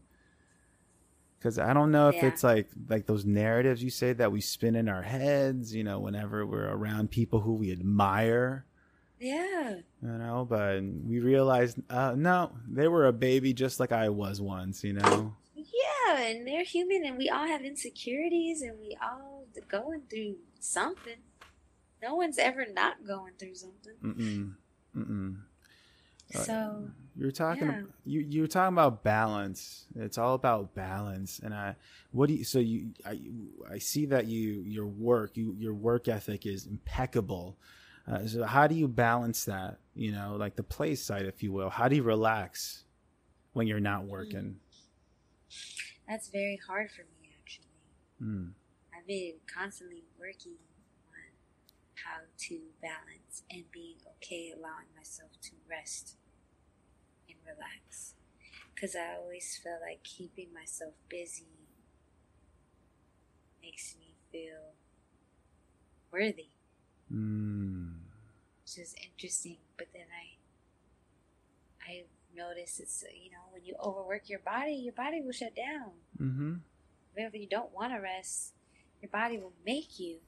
[1.39, 2.27] Because I don't know if Yeah.
[2.27, 6.01] it's like like those narratives you say that we spin in our heads, you know,
[6.01, 8.65] whenever we're around people who we admire,
[9.21, 9.77] Yeah.
[10.03, 10.45] you know.
[10.51, 14.95] But we realized, uh, no, they were a baby just like I was once, you
[14.95, 15.37] know.
[16.07, 21.17] Yeah, and they're human, and we all have insecurities, and we all going through something.
[22.03, 23.95] No one's ever not going through something.
[24.05, 24.55] Mm-mm.
[24.97, 25.37] Mm-mm.
[26.35, 27.67] Uh, So, You're talking.
[27.69, 27.83] Yeah.
[28.05, 29.87] You you're talking about balance.
[29.97, 31.41] It's all about balance.
[31.41, 31.75] And I,
[32.13, 32.45] what do you?
[32.45, 33.21] So you, I,
[33.71, 37.57] I see that you your work, you your work ethic is impeccable.
[38.07, 39.79] Uh, so how do you balance that?
[39.95, 41.71] You know, like the play side, if you will.
[41.71, 42.85] How do you relax
[43.53, 44.57] when you're not working?
[46.09, 47.67] That's very hard for me, actually.
[48.23, 48.53] Mm.
[48.97, 50.57] I've been constantly working
[51.09, 51.31] on
[52.05, 56.17] how to balance and being okay allowing myself to rest
[57.29, 58.15] and relax.
[58.75, 61.47] Because I always feel like keeping myself busy
[63.63, 64.73] makes me feel
[66.11, 66.49] worthy,
[67.13, 68.01] Mm.
[68.63, 69.59] which is interesting.
[69.77, 70.37] But then I,
[71.91, 72.05] I
[72.39, 75.91] notice it's you know when you overwork your body, your body will shut down.
[76.21, 76.55] Mm-hmm.
[77.17, 78.55] if you don't want to rest,
[79.03, 80.19] your body will make you.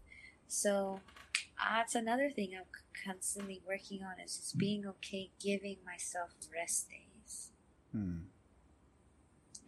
[0.48, 1.00] So
[1.60, 2.64] uh, that's another thing I'm
[3.06, 7.50] constantly working on is just being okay giving myself rest days
[7.96, 8.22] Mm.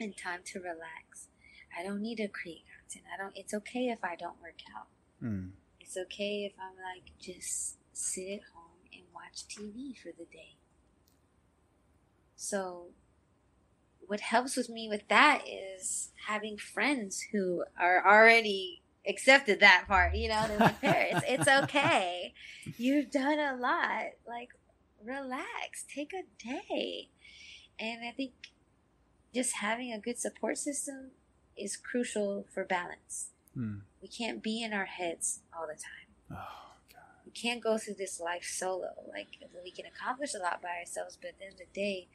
[0.01, 1.29] and time to relax.
[1.77, 3.05] I don't need to create content.
[3.13, 3.37] I don't.
[3.37, 4.87] It's okay if I don't work out.
[5.23, 5.51] Mm.
[5.81, 10.55] It's okay if I'm like just sit at home and watch TV for the day.
[12.43, 12.87] So,
[14.09, 20.17] what helps with me with that is having friends who are already accepted that part.
[20.17, 22.35] You know, they're like, "Paris, it's okay.
[22.77, 24.07] You've done a lot.
[24.27, 24.49] Like,
[25.05, 27.11] relax, take a day.
[27.79, 28.33] And I think
[29.33, 31.13] just having a good support system
[31.57, 33.29] is crucial for balance.
[33.55, 33.83] Hmm.
[34.03, 36.39] We can't be in our heads all the time.
[36.41, 36.72] Oh,
[37.33, 38.91] We can't go through this life solo.
[39.09, 42.09] Like we can accomplish a lot by ourselves, but at the end of the day,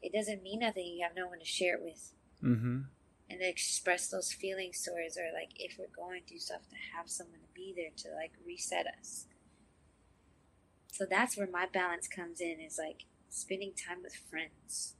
[0.00, 0.86] it doesn't mean nothing.
[0.86, 2.80] You have no one to share it with mm-hmm.
[3.28, 7.10] and to express those feelings towards, or like if we're going through stuff, to have
[7.10, 9.26] someone to be there to like reset us.
[10.92, 12.60] So that's where my balance comes in.
[12.60, 14.94] Is like spending time with friends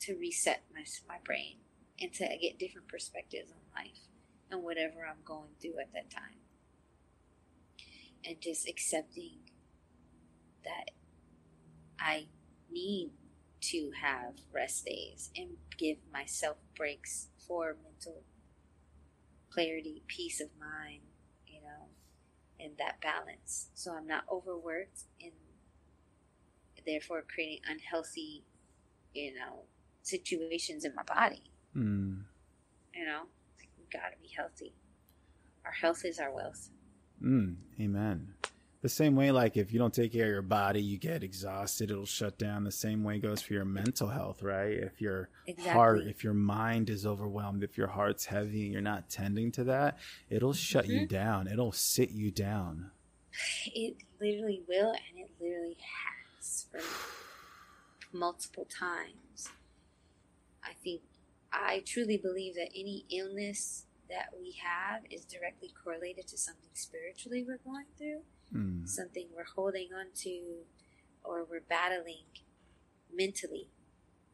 [0.00, 1.56] to reset my my brain
[2.00, 4.00] and to get different perspectives on life
[4.50, 6.43] and whatever I'm going through at that time.
[8.26, 9.38] And just accepting
[10.64, 10.90] that
[12.00, 12.26] I
[12.70, 13.10] need
[13.60, 18.22] to have rest days and give myself breaks for mental
[19.50, 21.02] clarity, peace of mind,
[21.46, 21.88] you know,
[22.58, 23.68] and that balance.
[23.74, 25.32] So I'm not overworked and
[26.86, 28.44] therefore creating unhealthy,
[29.14, 29.64] you know,
[30.02, 31.44] situations in my body.
[31.76, 32.22] Mm.
[32.94, 33.22] You know,
[33.58, 34.74] like we gotta be healthy.
[35.64, 36.68] Our health is our wealth.
[37.24, 37.56] Mm.
[37.80, 38.34] Amen.
[38.82, 41.90] The same way, like if you don't take care of your body, you get exhausted.
[41.90, 42.64] It'll shut down.
[42.64, 44.72] The same way goes for your mental health, right?
[44.74, 45.30] If your
[45.68, 49.64] heart, if your mind is overwhelmed, if your heart's heavy and you're not tending to
[49.64, 51.08] that, it'll shut you Mhm.
[51.08, 51.48] down.
[51.48, 52.90] It'll sit you down.
[53.66, 55.78] It literally will, and it literally
[56.38, 56.80] has for
[58.12, 59.48] multiple times.
[60.62, 61.00] I think
[61.50, 67.44] I truly believe that any illness that we have is directly correlated to something spiritually
[67.46, 68.86] we're going through, Mm.
[68.88, 70.64] something we're holding on to,
[71.24, 72.24] or we're battling
[73.12, 73.70] mentally.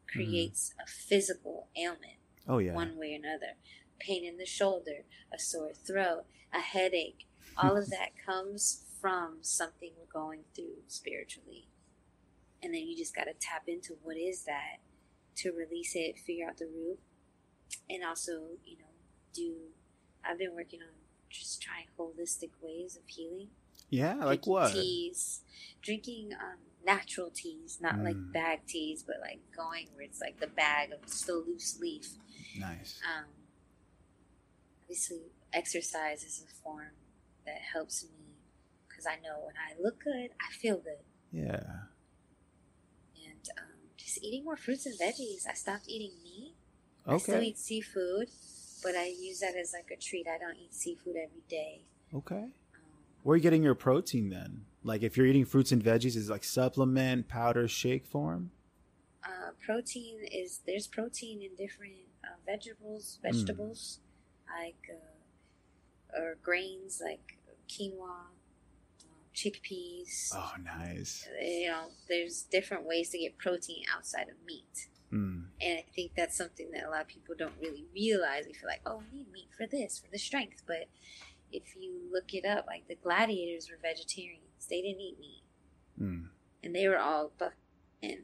[0.07, 2.73] Creates a physical ailment Oh yeah.
[2.73, 3.53] one way or another.
[3.99, 7.25] Pain in the shoulder, a sore throat, a headache.
[7.57, 11.67] All of that comes from something we're going through spiritually.
[12.61, 14.79] And then you just got to tap into what is that
[15.37, 16.99] to release it, figure out the root,
[17.89, 18.90] and also, you know,
[19.33, 19.55] do.
[20.23, 20.89] I've been working on
[21.29, 23.49] just trying holistic ways of healing.
[23.89, 24.71] Yeah, like drinking what?
[24.73, 25.41] Teas,
[25.81, 28.31] drinking um, natural teas, not like Mm.
[28.33, 32.07] bag teas, but like going where it's like the bag of still loose leaf.
[32.57, 32.99] Nice.
[33.05, 33.25] Um,
[34.83, 36.91] obviously, exercise is a form
[37.45, 38.35] that helps me
[38.87, 41.03] because I know when I look good, I feel good.
[41.31, 41.63] Yeah.
[43.15, 45.47] And um, just eating more fruits and veggies.
[45.49, 46.55] I stopped eating meat.
[47.05, 48.29] I still eat seafood,
[48.83, 50.27] but I use that as like a treat.
[50.27, 51.81] I don't eat seafood every day.
[52.13, 52.35] Okay.
[52.35, 52.51] Um,
[53.23, 54.65] Where are you getting your protein then?
[54.83, 58.51] Like if you're eating fruits and veggies, is it like supplement, powder, shake form?
[59.23, 63.31] uh, protein is there's protein in different uh, vegetables, Mm.
[63.31, 63.99] vegetables
[64.49, 67.37] like uh, or grains like
[67.69, 68.27] quinoa, um,
[69.35, 70.31] chickpeas.
[70.35, 71.27] Oh, nice.
[71.39, 74.87] You know, there's different ways to get protein outside of meat.
[75.11, 75.45] Mm.
[75.61, 78.45] And I think that's something that a lot of people don't really realize.
[78.47, 80.63] We feel like, oh, we need meat for this, for the strength.
[80.65, 80.87] But
[81.51, 85.43] if you look it up, like the gladiators were vegetarians, they didn't eat meat.
[86.01, 86.27] Mm.
[86.63, 87.53] And they were all buff.
[88.01, 88.23] And,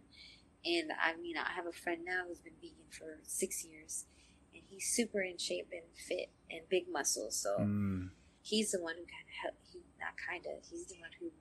[0.65, 4.05] and I mean, I have a friend now who's been vegan for six years.
[4.53, 7.35] And he's super in shape and fit and big muscles.
[7.35, 8.09] So Mm.
[8.41, 9.67] he's the one who kind of helped.
[9.73, 11.31] He, not kind of, he's the one who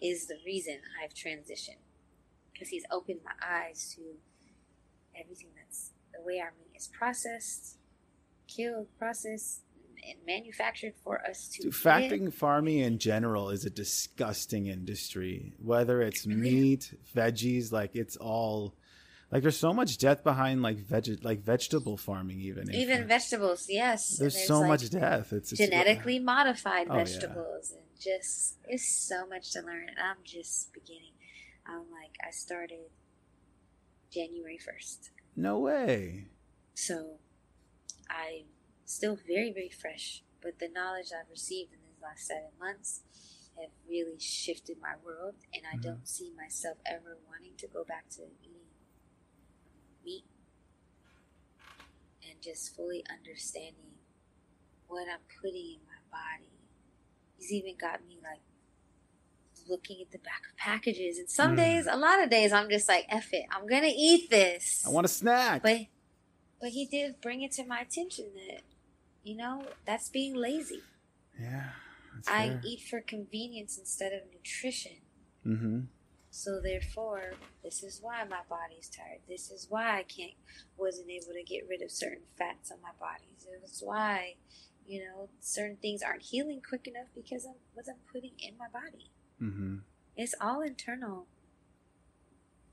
[0.00, 1.82] is the reason I've transitioned.
[2.52, 4.02] Because he's opened my eyes to
[5.20, 7.78] everything that's the way our meat is processed,
[8.48, 9.60] killed, processed,
[10.06, 11.68] and manufactured for us to.
[11.68, 15.54] Factoring farming in general is a disgusting industry.
[15.58, 18.74] Whether it's meat, veggies, like it's all
[19.30, 22.68] like there's so much death behind like veg like vegetable farming even.
[22.68, 24.12] if- Even vegetables, yes.
[24.12, 25.32] And there's, so like, much death.
[25.32, 27.04] It's genetically uh, modified Oh, yeah.
[27.04, 31.12] vegetables and just it's so much to learn and i'm just beginning
[31.66, 32.90] i'm like i started
[34.14, 36.26] january 1st No way.
[36.74, 37.18] so
[38.08, 38.46] i'm
[38.84, 43.02] still very very fresh but the knowledge i've received in these last seven months
[43.60, 45.82] have really shifted my world and i Mhm.
[45.82, 48.68] don't see myself ever wanting to go back to eating
[50.04, 50.24] meat
[52.28, 53.94] and just fully understanding
[54.88, 56.50] what i'm putting in my body
[57.36, 58.42] he's even got me like
[59.68, 61.56] looking at the back of packages and some Mm.
[61.56, 64.90] days a lot of days i'm just like F it i'm gonna eat this I
[64.90, 65.62] want a snack.
[65.62, 65.80] but
[66.60, 68.62] but he did bring it to my attention that
[69.22, 70.82] you know that's being lazy
[71.40, 71.70] yeah.
[72.28, 72.60] I fair.
[72.64, 74.98] eat for convenience instead of nutrition
[75.46, 75.80] Mm-hmm.
[76.30, 80.32] so therefore this is why my body's tired this is why i can't
[80.76, 83.24] wasn't able to get rid of certain fats on my body
[83.62, 84.34] this is why
[84.86, 88.56] you know certain things aren't healing quick enough because of what i wasn't putting in
[88.58, 89.10] my body
[89.42, 89.76] Mm-hmm.
[90.16, 91.26] It's all internal.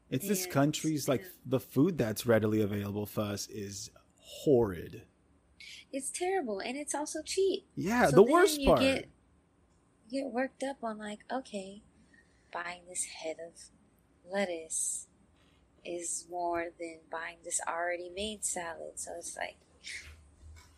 [0.09, 1.27] It's this country's like yeah.
[1.45, 3.89] the food that's readily available for us is
[4.19, 5.03] horrid.
[5.93, 7.65] It's terrible and it's also cheap.
[7.75, 8.81] Yeah, So the worst you part.
[8.81, 9.09] Get,
[10.09, 11.81] you get worked up on like, okay,
[12.51, 13.53] buying this head of
[14.29, 15.07] lettuce
[15.85, 18.93] is more than buying this already made salad.
[18.95, 19.55] So it's like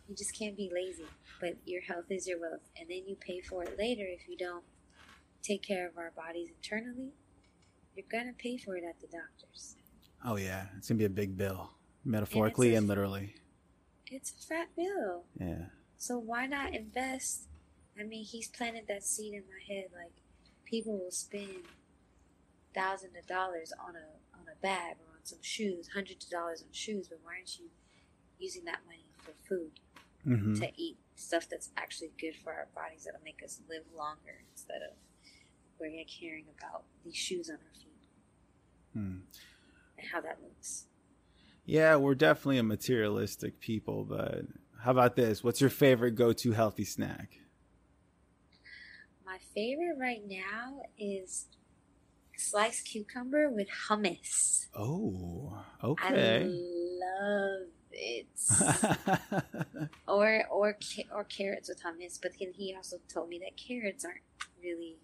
[0.08, 1.06] you just can't be lazy.
[1.40, 4.38] But your health is your wealth, and then you pay for it later if you
[4.38, 4.64] don't
[5.44, 7.12] take care of our bodies internally.
[7.96, 9.76] You're gonna pay for it at the doctor's.
[10.26, 11.70] Oh yeah, it's gonna be a big bill,
[12.04, 13.36] metaphorically a- and literally.
[14.08, 15.26] It's a fat bill.
[15.40, 15.66] Yeah.
[15.98, 17.48] So why not invest?
[18.00, 19.86] I mean, he's planted that seed in my head.
[19.96, 20.14] Like
[20.66, 21.64] people will spend
[22.74, 26.62] thousands of dollars on a on a bag or on some shoes, hundreds of dollars
[26.64, 27.66] on shoes, but why aren't you
[28.40, 29.72] using that money for food
[30.24, 34.44] hmm to eat stuff that's actually good for our bodies that'll make us live longer
[34.52, 34.96] instead of
[35.80, 37.90] we're caring about these shoes on our feet
[38.94, 39.20] Hmm.
[39.98, 40.86] and how that looks.
[41.66, 44.42] Yeah, we're definitely a materialistic people, but
[44.82, 45.44] how about this?
[45.44, 47.40] What's your favorite go-to healthy snack?
[49.26, 51.48] My favorite right now is
[52.38, 54.68] sliced cucumber with hummus.
[54.76, 56.44] Oh, okay.
[56.44, 58.28] I love it.
[60.08, 60.78] or or
[61.16, 62.20] or carrots with hummus.
[62.22, 64.22] But then he also told me that carrots aren't
[64.62, 64.98] really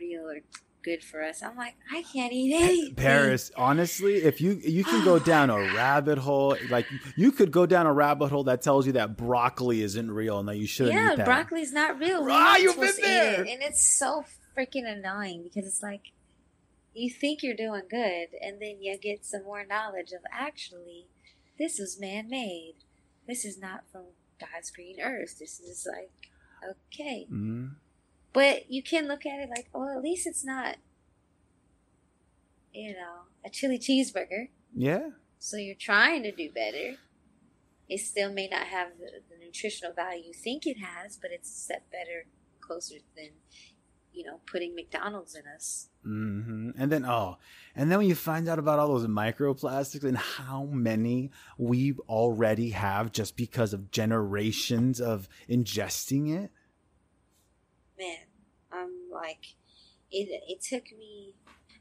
[0.00, 0.40] real or
[0.82, 1.42] good for us.
[1.42, 2.94] I'm like, I can't eat anything.
[2.94, 6.86] Paris, honestly, if you you can go down a rabbit hole, like
[7.16, 10.48] you could go down a rabbit hole that tells you that broccoli isn't real and
[10.48, 11.26] that you shouldn't Yeah, eat that.
[11.26, 12.22] broccoli's not real.
[12.24, 13.42] We're Ah, you've been there.
[13.44, 13.48] it.
[13.48, 14.24] and it's so
[14.56, 16.12] freaking annoying because it's like
[16.94, 21.06] you think you're doing good, and then you get some more knowledge of actually
[21.58, 22.74] this is man-made.
[23.28, 24.06] This is not from
[24.40, 25.38] God's green earth.
[25.38, 26.10] This is like
[26.92, 27.72] okay, Mhm.
[28.32, 30.76] But you can look at it like, oh, at least it's not,
[32.72, 34.48] you know, a chili cheeseburger.
[34.74, 35.10] Yeah.
[35.38, 36.96] So you're trying to do better.
[37.88, 41.50] It still may not have the, the nutritional value you think it has, but it's
[41.50, 42.26] a step better,
[42.60, 43.30] closer than,
[44.12, 45.88] you know, putting McDonald's in us.
[46.04, 47.38] hmm And then oh,
[47.74, 52.70] and then when you find out about all those microplastics and how many we already
[52.70, 56.52] have just because of generations of ingesting it.
[58.00, 58.16] Man,
[58.72, 59.54] I'm like,
[60.10, 60.28] it.
[60.48, 61.34] It took me,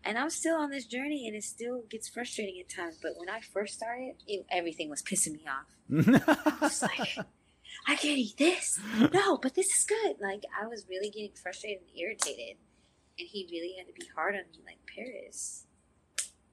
[0.04, 3.00] and I'm still on this journey, and it still gets frustrating at times.
[3.02, 6.62] But when I first started, it, everything was pissing me off.
[6.62, 7.16] It's like,
[7.88, 8.78] I can't eat this.
[9.14, 10.18] No, but this is good.
[10.22, 12.58] Like I was really getting frustrated and irritated,
[13.18, 14.60] and he really had to be hard on me.
[14.66, 15.66] Like Paris,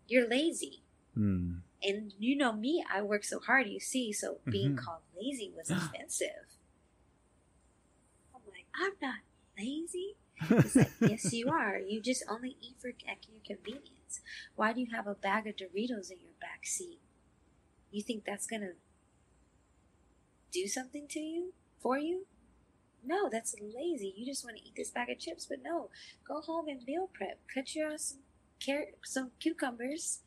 [0.06, 1.54] you're lazy, Hmm.
[1.82, 2.84] and you know me.
[2.88, 3.66] I work so hard.
[3.66, 4.78] You see, so being Mhm.
[4.78, 6.46] called lazy was offensive.
[8.34, 9.20] I'm like, I'm not
[9.58, 10.16] lazy.
[10.50, 11.78] It's like, yes, you are.
[11.78, 14.20] You just only eat for at your convenience.
[14.54, 17.00] Why do you have a bag of Doritos in your back seat?
[17.90, 18.72] You think that's gonna
[20.52, 22.26] do something to you for you?
[23.04, 24.12] No, that's lazy.
[24.16, 25.90] You just want to eat this bag of chips, but no,
[26.26, 27.38] go home and meal prep.
[27.52, 28.18] Cut your some
[28.58, 30.20] carrot, some cucumbers,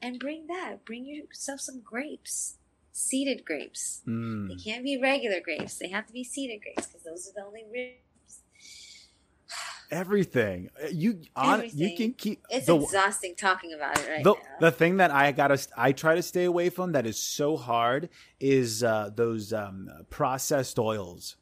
[0.00, 0.84] and bring that.
[0.84, 2.56] Bring yourself some grapes,
[2.92, 4.00] seeded grapes.
[4.04, 4.48] Hmm.
[4.48, 5.76] They can't be regular grapes.
[5.78, 8.00] They have to be seeded grapes because those are the only grapes.
[9.94, 14.40] Everything you on you can keep It's the, exhausting talking about it right the, now.
[14.60, 18.08] the thing that I gotta I try to stay away from that is so hard
[18.40, 21.36] is uh, those um, processed oils.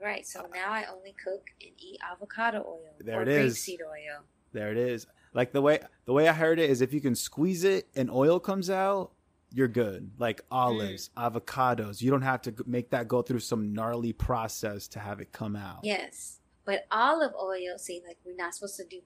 [0.00, 0.24] right.
[0.26, 2.94] So now I only cook and eat avocado oil.
[3.00, 3.58] There or it is.
[3.58, 4.22] Grapeseed oil.
[4.52, 5.06] There it is.
[5.34, 8.10] Like the way the way I heard it is if you can squeeze it and
[8.10, 9.12] oil comes out,
[9.52, 10.10] you're good.
[10.18, 12.00] Like olives, avocados.
[12.02, 15.54] You don't have to make that go through some gnarly process to have it come
[15.56, 15.80] out.
[15.82, 16.39] Yes,
[16.70, 17.78] but olive oil.
[17.78, 19.00] See, like we're not supposed to do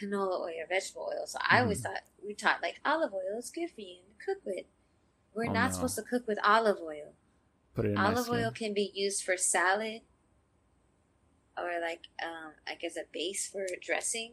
[0.00, 1.26] canola oil or vegetable oil.
[1.26, 1.84] So I always Mhm.
[1.84, 4.66] thought we taught like olive oil is good for you to cook with.
[5.32, 5.74] We're Oh, not no.
[5.74, 7.14] supposed to cook with olive oil.
[7.74, 10.02] Put it olive oil can be used for salad
[11.56, 14.32] or like um like as a base for dressing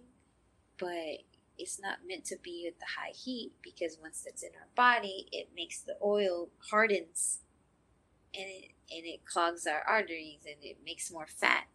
[0.77, 1.19] but
[1.57, 5.27] it's not meant to be at the high heat because once it's in our body
[5.31, 7.41] it makes the oil hardens
[8.33, 11.67] and it and it clogs our arteries and it makes more fat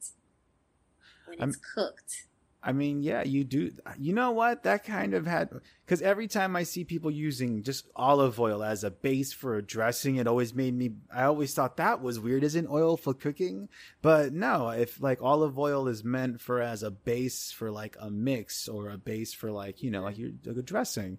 [1.27, 2.27] when I'm- it's cooked
[2.67, 3.73] I mean, yeah, you do.
[3.99, 4.63] You know what?
[4.63, 5.51] That kind of had
[5.85, 9.63] because every time I see people using just olive oil as a base for a
[9.63, 10.93] dressing, it always made me.
[11.15, 12.43] I always thought that was weird.
[12.43, 13.69] Isn't oil for cooking?
[14.01, 18.11] But no, if like olive oil is meant for as a base for like a
[18.11, 21.19] mix or a base for like you know like you like a dressing.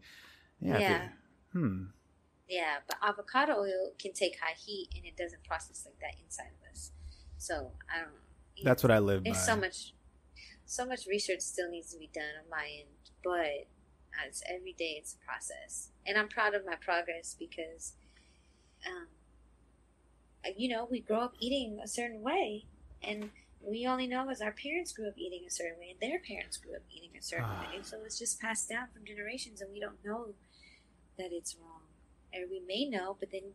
[0.60, 0.80] Yeah.
[0.80, 1.04] Yeah.
[1.04, 1.12] if
[1.52, 1.84] hmm.
[2.48, 6.52] yeah but avocado oil can take high heat and it doesn't process like that inside
[6.62, 6.92] of us
[7.38, 9.32] so i don't know, That's what I live by.
[9.32, 9.94] There's so much.
[10.66, 12.90] So much research still needs to be done on my end,
[13.24, 13.68] but
[14.26, 17.94] it's every day it's a process, and I'm proud of my progress because,
[18.88, 19.08] um,
[20.56, 22.66] you know, we grow up eating a certain way,
[23.04, 26.20] and we only know as our parents grew up eating a certain way, and their
[26.20, 27.62] parents grew up eating a certain Ah.
[27.70, 30.34] way, and so it's just passed down from generations, and we don't know
[31.18, 31.84] that it's wrong,
[32.34, 33.54] or we may know, but then,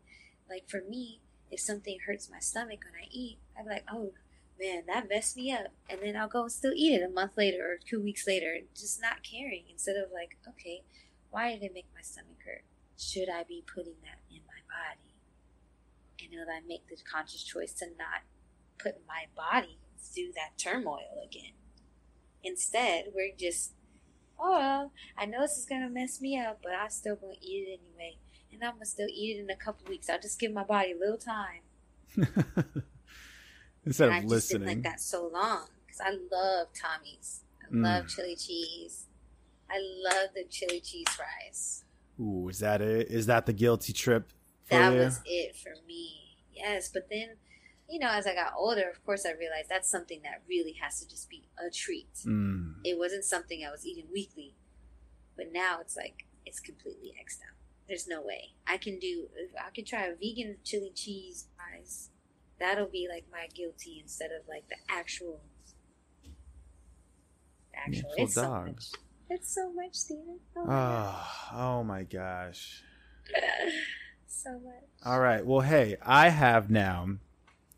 [0.49, 4.13] like for me, if something hurts my stomach when I eat, I'm like, oh
[4.61, 5.69] man, that messed me up.
[5.89, 8.59] And then I'll go and still eat it a month later or two weeks later,
[8.77, 10.83] just not caring instead of like, okay,
[11.31, 12.65] why did it make my stomach hurt?
[12.99, 15.15] Should I be putting that in my body?
[16.23, 18.23] And will I make the conscious choice to not
[18.79, 21.53] put my body through that turmoil again?
[22.45, 23.73] Instead, we're just,
[24.39, 27.37] oh, well, I know this is going to mess me up, but I'm still going
[27.41, 28.17] to eat it anyway.
[28.53, 30.11] And I'm going to still eat it in a couple weeks.
[30.11, 31.63] I'll just give my body a little time.
[33.85, 34.69] Instead And of I've just been listening.
[34.69, 37.45] like that so long because I love Tommy's.
[37.63, 37.83] I Mm.
[37.85, 39.07] love chili cheese.
[39.69, 41.85] I love the chili cheese fries.
[42.21, 43.09] Ooh, is that it?
[43.11, 44.31] Is that the guilty trip
[44.65, 44.99] for That you?
[45.01, 46.37] was it for me.
[46.53, 47.37] Yes, but then,
[47.89, 51.01] you know, as I got older, of course, I realized that's something that really has
[51.01, 52.13] to just be a treat.
[52.27, 52.81] Mm.
[52.85, 54.55] It wasn't something I was eating weekly,
[55.37, 57.55] but now it's like it's completely xed out.
[57.89, 59.29] There's no way I can do.
[59.59, 62.11] I can try a vegan chili cheese fries.
[62.61, 65.41] That'll be like my guilty instead of like the actual.
[67.73, 68.67] the Actual, it's so dogs.
[68.93, 69.01] much.
[69.31, 70.39] It's so much, Steven.
[70.57, 72.83] Oh, my Oh, oh my gosh.
[74.27, 74.85] So much.
[75.05, 75.45] All right.
[75.45, 77.09] Well, hey, I have now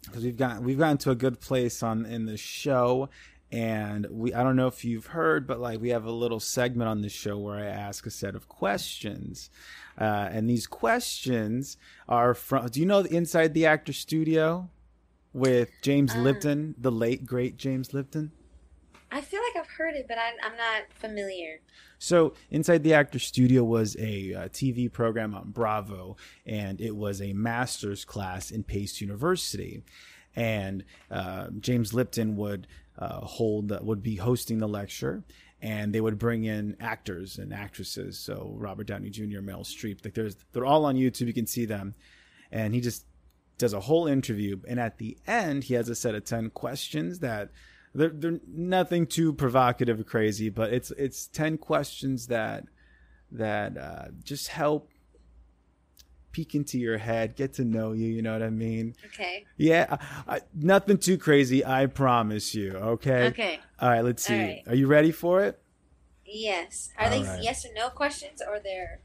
[0.05, 3.09] because we've got we've gotten to a good place on in the show,
[3.53, 6.88] and we I don't know if you've heard, but like we have a little segment
[6.88, 9.50] on the show where I ask a set of questions,
[10.00, 11.76] uh, and these questions
[12.09, 12.66] are from.
[12.68, 14.70] Do you know Inside the Actor Studio
[15.34, 16.20] with James Uh.
[16.20, 18.32] Lipton, the late great James Lipton?
[19.14, 21.61] I feel like I've heard it, but I, I'm not familiar.
[21.98, 27.20] So, Inside the Actor Studio was a uh, TV program on Bravo, and it was
[27.20, 29.82] a master's class in Pace University.
[30.34, 32.66] And uh, James Lipton would
[32.99, 35.22] uh, hold, that would be hosting the lecture,
[35.61, 38.18] and they would bring in actors and actresses.
[38.18, 41.26] So Robert Downey Jr., Meryl Streep, like there's, they're all on YouTube.
[41.26, 41.95] You can see them,
[42.51, 43.07] and he just
[43.59, 44.61] does a whole interview.
[44.66, 47.51] And at the end, he has a set of ten questions that
[47.95, 52.64] they're they're nothing too provocative or crazy, but it's it's ten questions that
[53.30, 54.90] that uh, just help
[56.33, 58.09] peek into your head, get to know you.
[58.09, 58.95] You know what I mean?
[59.07, 59.45] Okay.
[59.57, 59.87] Yeah,
[60.26, 61.64] I, I, nothing too crazy.
[61.64, 62.72] I promise you.
[62.72, 63.26] Okay.
[63.28, 63.61] Okay.
[63.78, 64.01] All right.
[64.05, 64.35] Let's see.
[64.39, 64.62] Right.
[64.66, 65.61] Are you ready for it?
[66.24, 66.91] Yes.
[66.99, 67.43] Are All they right.
[67.43, 69.01] yes or no questions or they're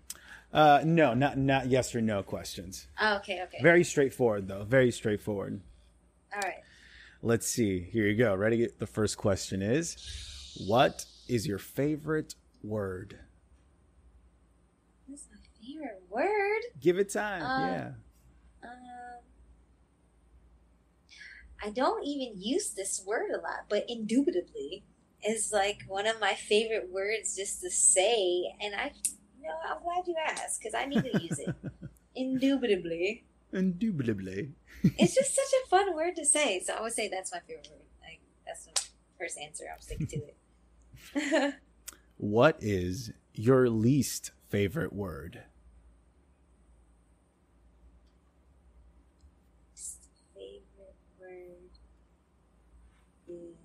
[0.53, 2.87] Uh, no, not not yes or no questions.
[3.01, 3.57] oh, okay, okay.
[3.61, 4.63] Very straightforward though.
[4.63, 5.59] Very straightforward.
[6.33, 6.63] All right.
[7.21, 7.81] Let's see.
[7.81, 8.33] Here you go.
[8.35, 8.67] Ready?
[8.79, 9.97] The first question is,
[10.67, 13.19] what is your favorite word?
[15.07, 16.61] What's my favorite word?
[16.79, 17.43] Give it time.
[17.43, 17.91] Um, yeah.
[18.63, 18.69] Um
[21.63, 24.83] I don't even use this word a lot, but indubitably
[25.27, 28.91] is like one of my favorite words just to say and I
[29.39, 31.55] you know, I'm glad you asked because I need to use it.
[32.15, 33.23] indubitably.
[33.53, 34.51] Indubitably.
[34.83, 36.59] It's just such a fun word to say.
[36.59, 37.85] So I would say that's my favorite word.
[38.01, 38.71] Like that's the
[39.19, 39.65] first answer.
[39.73, 41.53] I'm sticking to it.
[42.17, 45.43] What is your least favorite word?
[50.33, 51.69] favorite word
[53.27, 53.55] is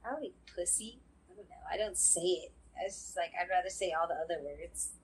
[0.00, 1.00] probably pussy.
[1.30, 1.56] I don't know.
[1.72, 2.52] I don't say it.
[2.84, 4.90] It's just like I'd rather say all the other words.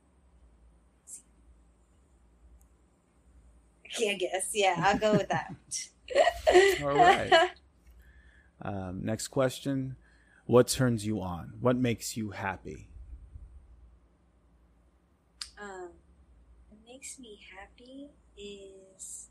[3.90, 4.50] Okay, I can't guess.
[4.52, 5.54] Yeah, I'll go with that.
[6.82, 7.32] All right.
[8.60, 9.94] Um, next question.
[10.44, 11.54] What turns you on?
[11.60, 12.88] What makes you happy?
[15.60, 15.90] um,
[16.68, 19.28] what makes me happy is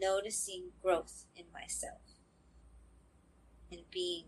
[0.00, 2.00] noticing growth in myself
[3.70, 4.24] and being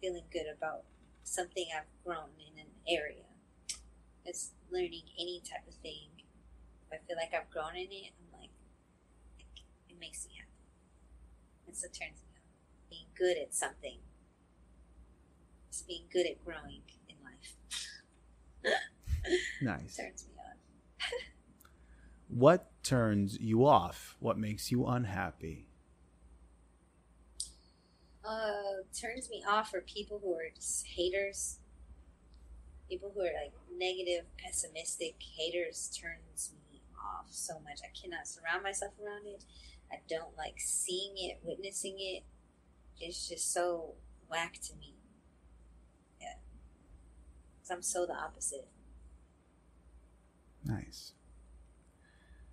[0.00, 0.84] feeling good about
[1.24, 3.24] something I've grown in an area.
[4.24, 6.08] It's learning any type of thing.
[6.86, 8.50] If I feel like I've grown in it, I'm like,
[9.38, 9.46] it,
[9.90, 10.50] it makes me happy.
[11.68, 12.40] It's what turns me on.
[12.90, 13.98] Being good at something.
[15.70, 17.54] Just being good at growing in life.
[19.60, 19.96] Nice.
[19.96, 20.56] turns me on.
[22.28, 24.16] What turns you off?
[24.20, 25.69] What makes you unhappy?
[28.24, 31.58] Uh turns me off are people who are just haters.
[32.88, 37.80] People who are like negative, pessimistic haters turns me off so much.
[37.84, 39.44] I cannot surround myself around it.
[39.92, 42.24] I don't like seeing it, witnessing it.
[43.00, 43.94] It's just so
[44.28, 44.94] whack to me.
[46.20, 46.34] Yeah.
[47.56, 48.68] Because I'm so the opposite.
[50.64, 51.12] Nice.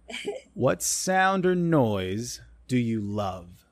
[0.53, 3.65] what sound or noise do you love?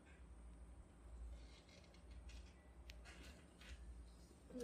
[4.54, 4.60] Hmm.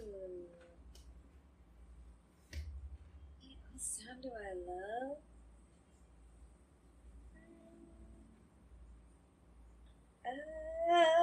[3.70, 5.16] What sound do I love?
[10.24, 11.21] Uh, I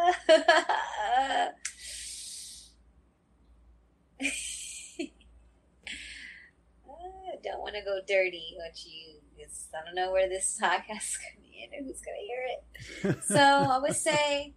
[7.44, 11.18] don't want to go dirty, but you, it's, I don't know where this podcast is
[11.18, 13.24] going to end or who's going to hear it.
[13.24, 14.54] So I would say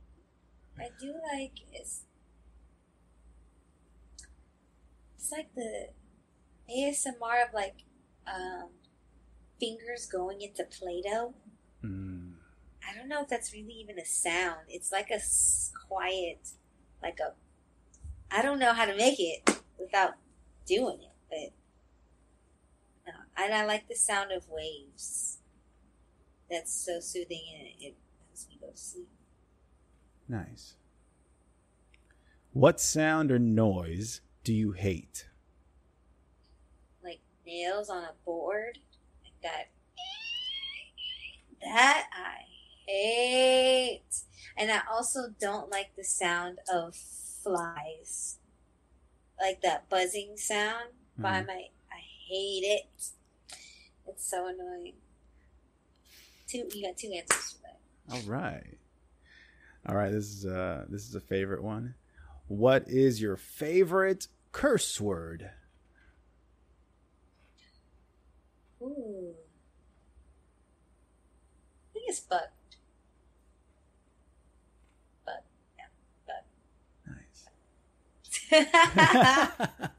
[0.78, 2.04] I do like it's
[5.16, 5.88] it's like the
[6.70, 7.84] ASMR of like
[8.26, 8.70] um,
[9.60, 11.34] fingers going into Play-Doh.
[11.84, 12.31] Mm,
[12.88, 14.60] I don't know if that's really even a sound.
[14.68, 15.20] It's like a
[15.88, 16.50] quiet,
[17.02, 17.32] like a.
[18.34, 20.14] I don't know how to make it without
[20.66, 21.52] doing it,
[23.04, 23.44] but no.
[23.44, 25.38] And I like the sound of waves.
[26.50, 27.94] That's so soothing and it,
[28.26, 29.08] helps me go to sleep.
[30.28, 30.74] nice.
[32.52, 35.26] What sound or noise do you hate?
[37.02, 38.78] Like nails on a board,
[39.24, 39.70] like that.
[41.62, 42.31] That I
[42.92, 44.02] hate.
[44.56, 48.38] And I also don't like the sound of flies.
[49.40, 51.46] Like that buzzing sound by Mhm.
[51.46, 53.10] my I hate it.
[54.06, 54.94] It's so annoying.
[56.46, 57.80] Two you got two answers for that.
[58.14, 58.78] All right.
[59.86, 61.94] All right, this is uh this is a favorite one.
[62.48, 65.50] What is your favorite curse word?
[68.82, 69.34] Ooh.
[71.90, 72.42] I think it's bug.
[75.24, 75.42] Bug.
[77.06, 77.46] Nice.
[78.24, 78.41] Yeah.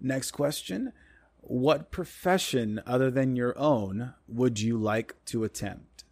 [0.00, 0.92] Next question.
[1.40, 6.04] What profession other than your own would you like to attempt?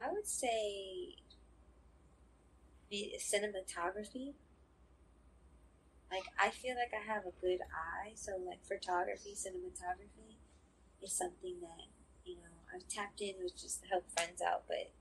[0.00, 1.16] I would say
[3.18, 4.34] cinematography.
[6.10, 10.36] Like I feel like I have a good eye, so like photography, cinematography
[11.02, 11.86] is something that
[12.24, 14.62] you know I've tapped in with just to help friends out.
[14.68, 14.92] But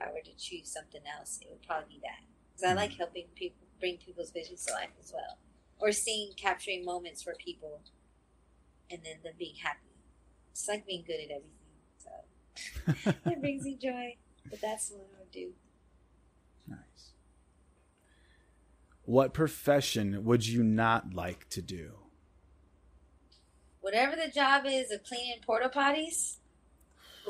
[0.00, 2.98] I were to choose something else, it would probably be that because I like mm-hmm.
[2.98, 5.38] helping people bring people's visions to life as well,
[5.78, 7.80] or seeing capturing moments for people,
[8.90, 9.78] and then them being happy.
[10.52, 11.60] It's like being good at everything.
[11.98, 14.16] So it brings me joy.
[14.48, 15.52] But that's what I would do.
[16.66, 17.12] Nice.
[19.04, 21.92] What profession would you not like to do?
[23.80, 26.36] Whatever the job is of cleaning porta potties,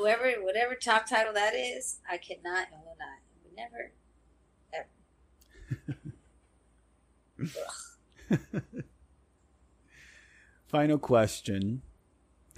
[0.01, 3.19] whoever, whatever top title that is, I cannot and will not.
[3.43, 3.91] Would never,
[8.33, 8.71] ever.
[10.67, 11.83] Final question.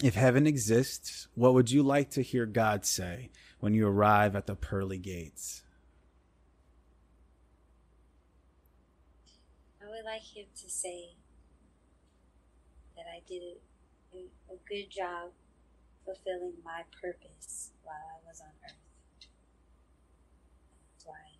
[0.01, 3.29] If heaven exists, what would you like to hear God say
[3.59, 5.63] when you arrive at the pearly gates?
[9.81, 11.15] I would like him to say
[12.95, 15.31] that I did a, a, a good job
[16.05, 18.77] fulfilling my purpose while I was on earth.
[20.93, 21.39] That's why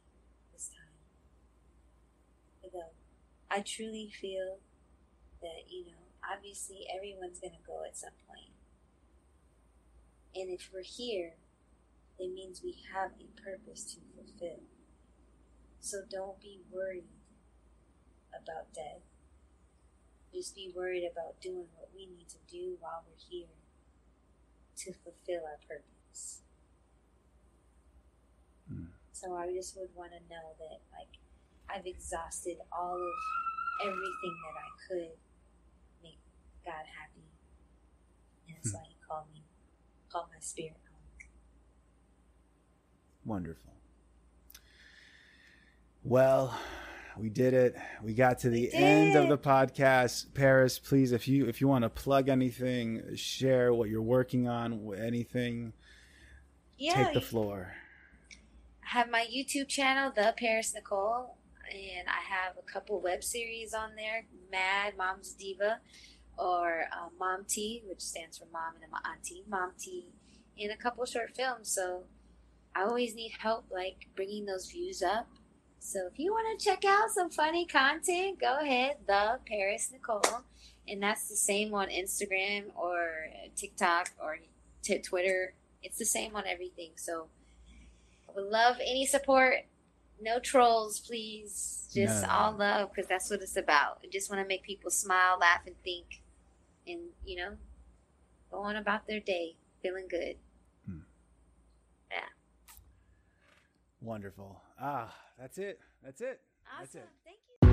[0.53, 0.93] this time.
[3.53, 4.57] I truly feel
[5.41, 8.49] that, you know, obviously everyone's going to go at some point.
[10.33, 11.33] And if we're here,
[12.17, 14.63] it means we have a purpose to fulfill.
[15.81, 17.05] So don't be worried
[18.33, 19.05] about death.
[20.33, 23.53] Just be worried about doing what we need to do while we're here
[24.77, 26.41] to fulfill our purpose.
[28.71, 28.87] Mm.
[29.13, 31.19] So I just would want to know that, like,
[31.69, 33.13] I've exhausted all of
[33.81, 35.17] everything that I could
[36.03, 36.19] make
[36.65, 37.27] God happy.
[38.47, 38.77] And that's Hmm.
[38.77, 39.43] why He called me,
[40.11, 41.01] called my spirit home.
[43.25, 43.73] Wonderful.
[46.03, 46.59] Well,
[47.17, 47.75] we did it.
[48.03, 50.33] We got to the end of the podcast.
[50.33, 54.93] Paris, please, if you if you want to plug anything, share what you're working on,
[54.97, 55.73] anything,
[56.77, 57.73] Yeah, take the floor.
[58.83, 61.37] I have my YouTube channel, The Paris Nicole,
[61.71, 65.79] and I have a couple web series on there Mad Mom's Diva,
[66.37, 70.07] or uh, Mom T, which stands for Mom and my Auntie, Mom T,
[70.59, 71.69] and a couple short films.
[71.73, 72.03] So
[72.75, 75.27] I always need help, like bringing those views up.
[75.85, 80.21] So if you want to check out some funny content, go ahead, The Paris Nicole.
[80.87, 83.27] and that's the same on Instagram or
[83.57, 84.37] TikTok or
[84.81, 85.53] t- Twitter.
[85.83, 86.91] It's the same on everything.
[86.95, 87.27] So,
[88.29, 89.65] I would love any support.
[90.21, 91.89] No trolls, please.
[91.93, 92.29] Just No.
[92.29, 93.99] all love, because that's what it's about.
[94.03, 96.21] I just want to make people smile, laugh, and think,
[96.87, 97.57] and you know,
[98.49, 100.37] go on about their day feeling good.
[102.09, 102.29] Yeah.
[104.01, 104.61] Wonderful.
[104.79, 105.79] Ah, that's it.
[106.03, 106.39] That's it.
[106.79, 107.09] That's it.
[107.25, 107.69] Thank you.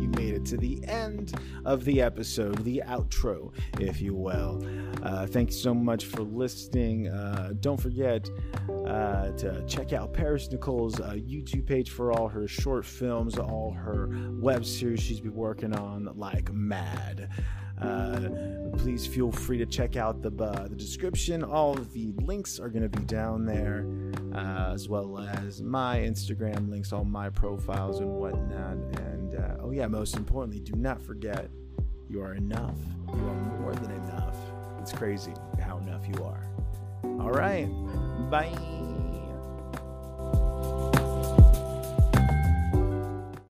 [0.00, 1.34] You made it to the end
[1.64, 4.64] of the episode, the outro, if you will.
[5.02, 7.08] Uh, thanks so much for listening.
[7.08, 8.28] Uh, don't forget
[8.86, 13.72] uh, to check out Paris Nicole's uh, YouTube page for all her short films, all
[13.72, 14.08] her
[14.40, 17.28] web series she's been working on like mad.
[17.80, 18.28] Uh,
[18.78, 21.42] please feel free to check out the, uh, the description.
[21.42, 23.86] All of the links are going to be down there,
[24.34, 28.76] uh, as well as my Instagram links, all my profiles and whatnot.
[29.00, 31.48] And uh, oh, yeah, most importantly, do not forget
[32.08, 32.76] you are enough.
[33.08, 34.36] You are more than enough.
[34.80, 36.46] It's crazy how enough you are.
[37.04, 37.66] All right.
[38.30, 38.83] Bye.